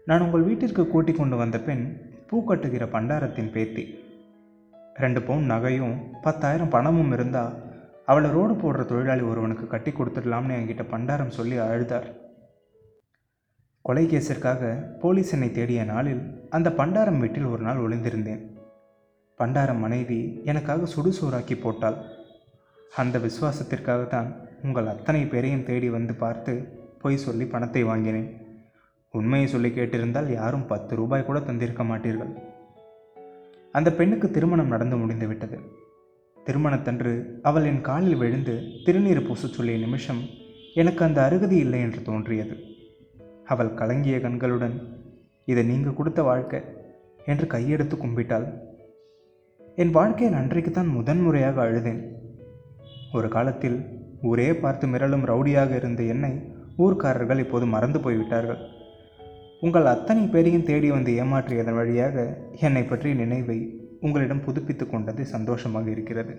நான் 0.08 0.20
உங்கள் 0.20 0.44
வீட்டிற்கு 0.46 0.88
கூட்டிக் 0.88 1.18
கொண்டு 1.18 1.36
வந்த 1.36 1.58
பெண் 1.58 1.82
பூ 2.28 2.36
கட்டுகிற 2.46 2.84
பண்டாரத்தின் 2.94 3.50
பேத்தி. 3.54 3.84
ரெண்டு 4.94 5.22
பவுன் 5.22 5.50
நகையும் 5.50 5.94
பத்தாயிரம் 6.24 6.68
பணமும் 6.68 7.12
இருந்தால் 7.12 7.52
அவளை 8.04 8.30
ரோடு 8.30 8.54
போடுற 8.54 8.84
தொழிலாளி 8.84 9.20
ஒருவனுக்கு 9.20 9.66
கட்டி 9.66 9.90
கொடுத்துடலாம்னு 9.90 10.56
என்கிட்ட 10.58 10.84
பண்டாரம் 10.94 11.32
சொல்லி 11.36 11.56
அழுதார். 11.56 12.08
கொலை 13.82 14.04
கேஸிற்காக 14.06 14.72
போலீஸ் 15.00 15.32
என்னை 15.32 15.50
தேடிய 15.50 15.84
நாளில் 15.84 16.50
அந்த 16.50 16.70
பண்டாரம் 16.70 17.18
வீட்டில் 17.18 17.44
ஒரு 17.44 17.62
நாள் 17.62 17.84
ஒளிந்திருந்தேன். 17.84 18.42
பண்டாரம் 19.38 19.82
மனைவி 19.86 20.42
எனக்காக 20.44 20.88
சுடுசோறாக்கி 20.94 21.58
போட்டாள். 21.60 21.98
அந்த 23.02 23.18
விசுவாசத்திற்காக 23.18 24.02
தான் 24.08 24.30
உங்கள் 24.62 24.86
அத்தனை 24.86 25.24
பேரையும் 25.24 25.64
தேடி 25.64 25.90
வந்து 25.90 26.14
பார்த்து 26.14 26.54
பொய் 27.02 27.24
சொல்லி 27.26 27.44
பணத்தை 27.44 27.84
வாங்கினேன். 27.84 28.41
உண்மையை 29.18 29.46
சொல்லி 29.53 29.68
கேட்டிருந்தால் 29.68 30.29
யாரும் 30.38 30.66
பத்து 30.70 30.92
ரூபாய் 31.01 31.25
கூட 31.29 31.38
தந்திருக்க 31.38 31.83
மாட்டீர்கள். 31.88 32.33
அந்த 33.75 33.88
பெண்ணுக்கு 33.98 34.27
திருமணம் 34.31 34.72
நடந்து 34.75 34.96
முடிந்துவிட்டது 34.96 35.59
திருமணத்தன்று 36.46 37.12
அவள் 37.48 37.66
என் 37.70 37.83
காலில் 37.88 38.20
விழுந்து 38.22 38.55
திருநீர் 38.87 39.27
பூச 39.27 39.48
சொல்லிய 39.48 39.79
நிமிஷம் 39.85 40.22
எனக்கு 40.75 41.03
அந்த 41.07 41.18
அருகதி 41.27 41.57
இல்லை 41.64 41.81
என்று 41.81 42.01
தோன்றியது. 42.03 42.55
அவள் 43.53 43.77
கலங்கிய 43.81 44.16
கண்களுடன் 44.20 44.77
இதை 45.44 45.62
நீங்கள் 45.70 45.98
கொடுத்த 45.98 46.20
வாழ்க்கை 46.31 46.61
என்று 47.33 47.46
கையெடுத்து 47.55 47.96
கும்பிட்டாள். 47.96 48.46
என் 49.79 49.94
வாழ்க்கையில் 49.98 50.38
அன்றைக்குத்தான் 50.40 50.90
முதன்முறையாக 50.96 51.57
அழுதேன். 51.66 52.03
ஒரு 53.18 53.29
காலத்தில் 53.29 53.79
ஊரே 54.31 54.51
பார்த்து 54.55 54.87
மிரளும் 54.87 55.27
ரவுடியாக 55.31 55.70
இருந்த 55.81 56.03
என்னை 56.12 56.33
ஊர்க்காரர்கள் 56.85 57.42
இப்போது 57.44 57.66
மறந்து 57.75 58.01
போய்விட்டார்கள். 58.01 58.62
உங்கள் 59.62 59.90
அத்தனை 59.92 60.22
பேரையும் 60.27 60.64
தேடி 60.68 60.88
வந்து 60.94 61.11
ஏமாற்றியதன் 61.22 61.77
வழியாக 61.79 62.16
என்னை 62.66 62.83
பற்றிய 62.85 63.14
நினைவை 63.20 63.59
உங்களிடம் 64.07 64.44
புதுப்பித்து 64.46 64.85
கொண்டது 64.87 65.22
சந்தோஷமாக 65.33 65.87
இருக்கிறது. 65.94 66.33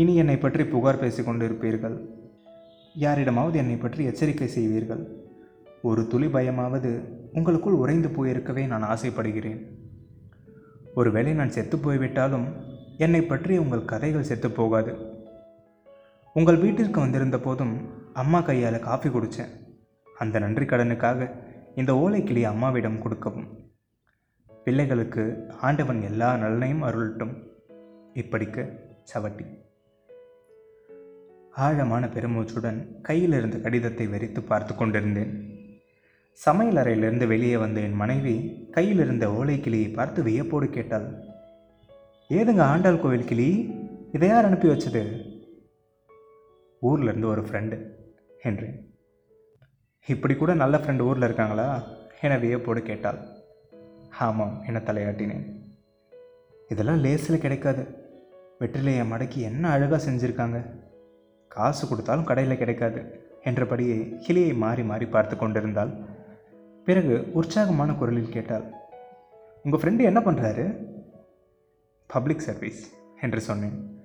இனி 0.00 0.12
என்னை 0.22 0.36
பற்றி 0.38 0.64
புகார் 0.74 1.00
பேசிக்கொண்டு 1.02 1.44
இருப்பீர்கள் 1.48 1.96
யாரிடமாவது 2.94 3.56
என்னை 3.62 3.78
பற்றி 3.78 4.02
எச்சரிக்கை 4.10 4.48
செய்வீர்கள். 4.56 5.02
ஒரு 5.88 6.02
துளி 6.12 6.28
பயமாவது 6.36 6.92
உங்களுக்குள் 7.38 7.80
உறைந்து 7.82 8.08
போயிருக்கவே 8.16 8.62
நான் 8.72 8.86
ஆசைப்படுகிறேன். 8.92 9.60
ஒருவேளை 11.00 11.32
நான் 11.40 11.54
செத்து 11.56 11.76
போய்விட்டாலும் 11.78 12.46
என்னை 13.06 13.22
பற்றி 13.22 13.54
உங்கள் 13.64 13.88
கதைகள் 13.92 14.28
செத்து 14.30 14.50
போகாது. 14.50 14.92
உங்கள் 16.36 16.62
வீட்டிற்கு 16.62 16.98
வந்திருந்த 17.00 17.38
போதும் 17.38 17.74
அம்மா 18.22 18.40
கையால் 18.40 18.86
காஃபி 18.88 19.08
குடித்தேன் 19.08 19.52
அந்த 20.06 20.38
நன்றி 20.44 20.64
கடனுக்காக 20.64 21.28
இந்த 21.76 21.92
ஓலைக்கிளி 21.92 22.42
அம்மாவிடம் 22.42 23.02
கொடுக்கவும். 23.02 23.70
பிள்ளைகளுக்கு 24.64 25.46
ஆண்டவன் 25.60 26.02
எல்லா 26.02 26.36
நலனையும் 26.36 26.82
அருளட்டும். 26.82 27.42
இப்படிக்கு 28.14 28.78
சவட்டி. 29.14 29.58
ஆழமான 31.50 32.06
பெருமூச்சுடன் 32.06 33.00
கையில் 33.00 33.32
இருந்த 33.32 33.56
கடிதத்தை 33.56 34.06
வெறித்து 34.06 34.40
பார்த்து 34.40 34.74
கொண்டிருந்தேன். 34.74 35.54
சமையல் 36.32 36.76
அறையிலிருந்து 36.76 37.26
வெளியே 37.26 37.56
வந்த 37.56 37.80
என் 37.80 37.94
மனைவி 37.94 38.66
கையில் 38.72 38.98
இருந்த 38.98 39.32
ஓலை 39.32 39.60
கிளியை 39.60 39.88
பார்த்து 39.88 40.22
வியப்போடு 40.22 40.70
கேட்டாள். 40.70 41.14
ஏதுங்க 42.28 42.60
ஆண்டாள் 42.60 43.00
கோவில் 43.00 43.24
கிளி? 43.24 43.70
இதை 44.12 44.28
யார் 44.28 44.44
அனுப்பி 44.44 44.68
வச்சது? 44.68 45.22
ஊரில் 46.80 47.08
இருந்து 47.08 47.28
ஒரு 47.28 47.40
ஃப்ரெண்டு 47.40 47.86
என்றேன். 48.42 48.85
இப்படி 50.06 50.34
கூட 50.34 50.54
நல்ல 50.54 50.76
ஃப்ரெண்டு 50.76 51.00
ஊரில் 51.00 51.22
இருக்காங்களா? 51.22 51.82
என 52.20 52.38
வியப்போடு 52.38 52.82
கேட்டாள். 52.82 53.18
ஆமாம் 54.18 54.62
என 54.66 54.78
தலையாட்டினேன். 54.78 55.46
இதெல்லாம் 56.68 56.98
லேசில் 56.98 57.38
கிடைக்காது. 57.38 57.82
வெற்றிலையை 58.60 59.04
மடக்கி 59.12 59.36
என்ன 59.36 59.68
அழகாக 59.68 60.10
செஞ்சுருக்காங்க? 60.10 60.70
காசு 61.48 61.88
கொடுத்தாலும் 61.88 62.24
கடையில் 62.24 62.58
கிடைக்காது 62.58 63.20
என்றபடியே 63.42 64.16
கிளியை 64.26 64.54
மாறி 64.54 64.82
மாறி 64.82 65.06
பார்த்து 65.06 65.36
கொண்டிருந்தாள். 65.36 65.90
பிறகு 66.84 67.30
உற்சாகமான 67.32 67.92
குரலில் 67.92 68.28
கேட்டாள். 68.28 68.72
உங்கள் 69.62 69.80
ஃப்ரெண்டு 69.80 70.00
என்ன 70.00 70.20
பண்ணுறாரு 70.20 70.64
பப்ளிக் 72.06 72.46
சர்வீஸ் 72.48 72.92
என்று 73.20 73.40
சொன்னேன். 73.40 74.04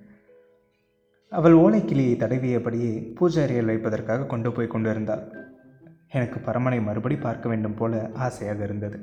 அவள் 1.30 1.52
ஓலை 1.52 1.84
கிளியை 1.84 2.14
தடவியபடியே 2.14 3.14
பூஜாரியில் 3.20 3.64
வைப்பதற்காக 3.64 4.24
கொண்டு 4.24 4.52
போய் 4.52 4.66
கொண்டு 4.66 4.90
இருந்தாள் 4.90 5.50
எனக்கு 6.18 6.38
பரமனை 6.46 6.78
மறுபடி 6.86 7.16
பார்க்க 7.16 7.50
வேண்டும் 7.52 7.76
போல 7.80 8.00
ஆசையாக 8.24 8.60
இருந்தது. 8.64 8.98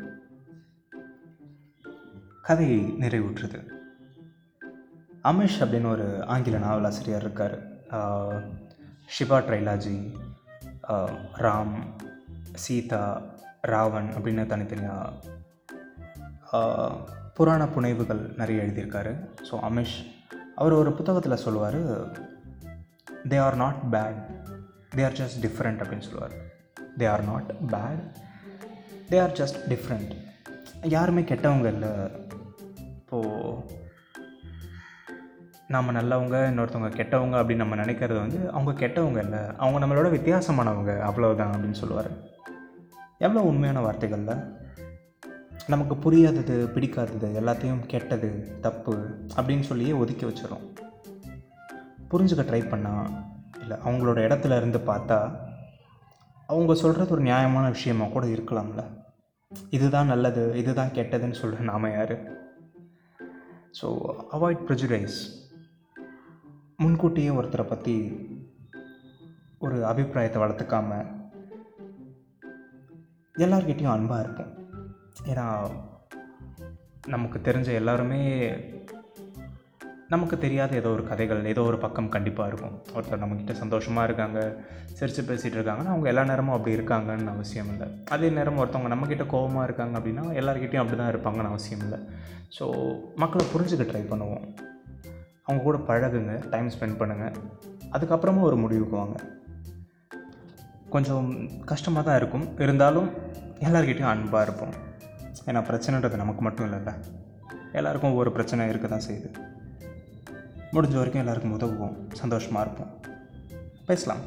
கதையை 2.47 2.81
நிறைவுற்றது. 3.03 3.59
அமிஷ் 5.29 5.57
அப்படின்னு 5.63 5.89
ஒரு 5.95 6.05
ஆங்கில 6.33 6.59
நாவலாசிரியர் 6.65 7.23
இருக்கார். 7.25 7.55
ஷிபா 9.15 9.37
ஷிவா 9.37 9.37
ட்ரைலாஜி 9.47 9.97
ராம் 11.45 11.75
சீதா 12.63 13.03
ராவன் 13.73 14.09
அப்படின்னு 14.17 14.45
தனித்தனியாக 14.51 15.15
புராண 17.37 17.61
புனைவுகள் 17.75 18.23
நிறைய 18.41 18.63
எழுதியிருக்காரு. 18.63 19.13
ஸோ 19.49 19.57
அமிஷ் 19.69 19.97
அவர் 20.55 20.79
ஒரு 20.81 20.93
புத்தகத்தில் 20.99 21.41
சொல்லுவார் 21.45 21.81
they 23.31 23.39
are 23.47 23.59
not 23.63 23.81
bad 23.95 24.21
they 24.95 25.03
are 25.09 25.19
just 25.21 25.43
different 25.45 25.83
அப்படின்னு 25.83 26.07
சொல்லுவார். 26.07 26.37
They 26.99 27.07
are 27.09 27.23
not 27.23 27.49
bad 27.67 28.03
they 29.09 29.21
are 29.21 29.31
just 29.31 29.59
different 29.69 30.11
யாருமே 30.83 31.21
கெட்டவங்க 31.21 31.67
இல்லை. 31.67 31.89
இப்போது 32.77 33.77
நாம் 35.67 35.95
நல்லவங்க 35.95 36.37
இன்னொருத்தவங்க 36.49 36.91
கெட்டவங்க 36.99 37.35
அப்படின்னு 37.39 37.63
நம்ம 37.63 37.75
நினைக்கிறது 37.75 38.19
வந்து 38.19 38.51
அவங்க 38.51 38.87
கெட்டவங்க 38.87 39.17
இல்லை. 39.17 39.39
அவங்க 39.57 39.79
நம்மளோட 39.85 40.07
வித்தியாசமானவங்க. 40.17 40.93
அவ்வளோதான் 41.09 41.51
அப்படின்னு 41.53 41.81
சொல்லுவார். 41.81 42.11
எவ்வளோ 43.17 43.45
உண்மையான 43.45 43.79
வார்த்தைகளில் 43.81 44.57
நமக்கு 45.67 45.95
புரியாதது 45.95 46.55
பிடிக்காதது 46.75 47.27
எல்லாத்தையும் 47.41 47.81
கெட்டது 47.85 48.29
தப்பு 48.61 48.93
அப்படின்னு 49.35 49.61
சொல்லியே 49.61 49.91
ஒதுக்கி 49.91 50.25
வச்சிடும் 50.25 50.65
புரிஞ்சுக்க 52.11 52.43
ட்ரை 52.49 52.61
பண்ணால் 52.69 53.09
இல்லை 53.59 53.77
அவங்களோட 53.85 54.19
இடத்துல 54.27 54.57
இருந்து 54.57 54.79
பார்த்தா 54.87 55.19
அவங்க 56.49 56.73
சொல்கிறது 56.75 57.11
ஒரு 57.11 57.21
நியாயமான 57.21 57.65
விஷயமாக 57.69 58.11
கூட 58.11 58.25
இருக்கலாம்ல. 58.25 58.83
இதுதான் 59.69 60.05
நல்லது 60.05 60.57
இதுதான் 60.57 60.89
கெட்டதுன்னு 60.89 61.39
சொல்கிற 61.41 61.63
நாம 61.63 61.89
யார்? 61.89 62.15
ஸோ 63.81 63.87
அவாய்ட் 64.31 64.63
ப்ரெஜுடைஸ் 64.67 65.17
முன்கூட்டியே 66.77 67.29
ஒருத்தரை 67.29 67.67
பற்றி 67.67 67.95
ஒரு 69.59 69.85
அபிப்பிராயத்தை 69.85 70.41
வளர்த்துக்காம 70.41 70.91
எல்லார்கிட்டேயும் 73.37 73.95
அன்பாக 73.97 74.23
இருப்போம் 74.23 74.51
ஏன்னா 75.23 75.47
நமக்கு 77.07 77.39
தெரிஞ்ச 77.39 77.73
எல்லாருமே 77.73 78.21
நமக்கு 80.13 80.35
தெரியாத 80.43 80.71
ஏதோ 80.79 80.89
ஒரு 80.95 81.03
கதைகள் 81.09 81.41
ஏதோ 81.49 81.61
ஒரு 81.69 81.77
பக்கம் 81.81 82.07
கண்டிப்பாக 82.13 82.49
இருக்கும். 82.49 82.75
ஒருத்தர் 82.95 83.21
நம்மக்கிட்ட 83.23 83.53
சந்தோஷமாக 83.59 84.05
இருக்காங்க 84.07 84.39
சிரித்து 84.97 85.21
பேசிகிட்டு 85.27 85.57
இருக்காங்கன்னா 85.57 85.91
அவங்க 85.93 86.07
எல்லா 86.11 86.23
நேரமும் 86.29 86.55
அப்படி 86.55 86.73
இருக்காங்கன்னு 86.77 87.31
அவசியம் 87.33 87.69
இல்லை. 87.73 87.87
அதே 88.15 88.29
நேரம் 88.37 88.57
ஒருத்தவங்க 88.61 88.89
நம்மக்கிட்ட 88.93 89.25
கோபமாக 89.33 89.65
இருக்காங்க 89.67 89.93
அப்படின்னா 89.99 90.23
எல்லாருக்கிட்டையும் 90.39 90.83
அப்படி 90.83 90.97
தான் 91.01 91.11
இருப்பாங்கன்னு 91.13 91.51
அவசியம் 91.53 91.83
இல்லை. 91.85 91.99
ஸோ 92.57 92.65
மக்களை 93.23 93.45
புரிஞ்சுக்க 93.53 93.85
ட்ரை 93.91 94.03
பண்ணுவோம். 94.13 94.45
அவங்க 95.45 95.61
கூட 95.67 95.77
பழகுங்க 95.89 96.33
டைம் 96.53 96.71
ஸ்பெண்ட் 96.75 96.99
பண்ணுங்கள் 97.01 97.37
அதுக்கப்புறமா 97.95 98.41
ஒரு 98.49 98.57
முடிவுக்கு 98.63 98.97
வாங்க. 99.01 99.19
கொஞ்சம் 100.95 101.29
கஷ்டமாக 101.73 102.03
தான் 102.09 102.19
இருக்கும். 102.21 102.47
இருந்தாலும் 102.65 103.09
எல்லார்கிட்டயும் 103.67 104.13
அன்பாக 104.13 104.45
இருப்போம். 104.47 104.73
ஏன்னா 105.49 105.63
பிரச்சனைன்றது 105.69 106.23
நமக்கு 106.23 106.43
மட்டும் 106.47 106.67
இல்லைல்ல. 106.69 106.93
எல்லாருக்கும் 107.79 108.11
ஒவ்வொரு 108.13 108.31
பிரச்சனை 108.39 108.69
இருக்க 108.73 108.87
தான் 108.95 109.07
செய்யுது. 109.07 109.29
முடிஞ்ச 110.71 110.93
வரைக்கும் 110.93 111.13
எல்லாருக்கும் 111.13 111.59
உதவுவோம். 111.59 112.13
சந்தோஷமாக 112.13 112.69
இருப்போம். 112.69 113.17
பேசலாம். 113.85 114.19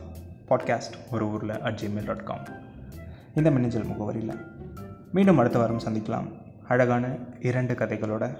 பாட்காஸ்ட் 0.48 0.92
ஒரு 1.10 1.26
ஊரில் 1.26 1.60
அட் 1.60 1.78
ஜிமெயில் 1.82 2.04
டாட் 2.04 2.24
காம் 2.24 2.46
இந்த 3.34 3.50
மின்னஞ்சல் 3.50 3.86
முகவரியில். 3.86 4.46
மீண்டும் 5.12 5.38
அடுத்த 5.38 5.58
வாரம் 5.58 5.78
சந்திக்கலாம். 5.78 6.28
அழகான 6.68 7.16
இரண்டு 7.40 7.74
கதைகளோட. 7.74 8.36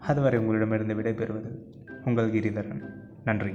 அதுவரை 0.00 0.38
உங்களிடமிருந்து 0.38 0.94
விடைபெறுவது 0.94 1.58
உங்கள் 2.04 2.32
கிரிதரன். 2.32 2.82
நன்றி 3.24 3.52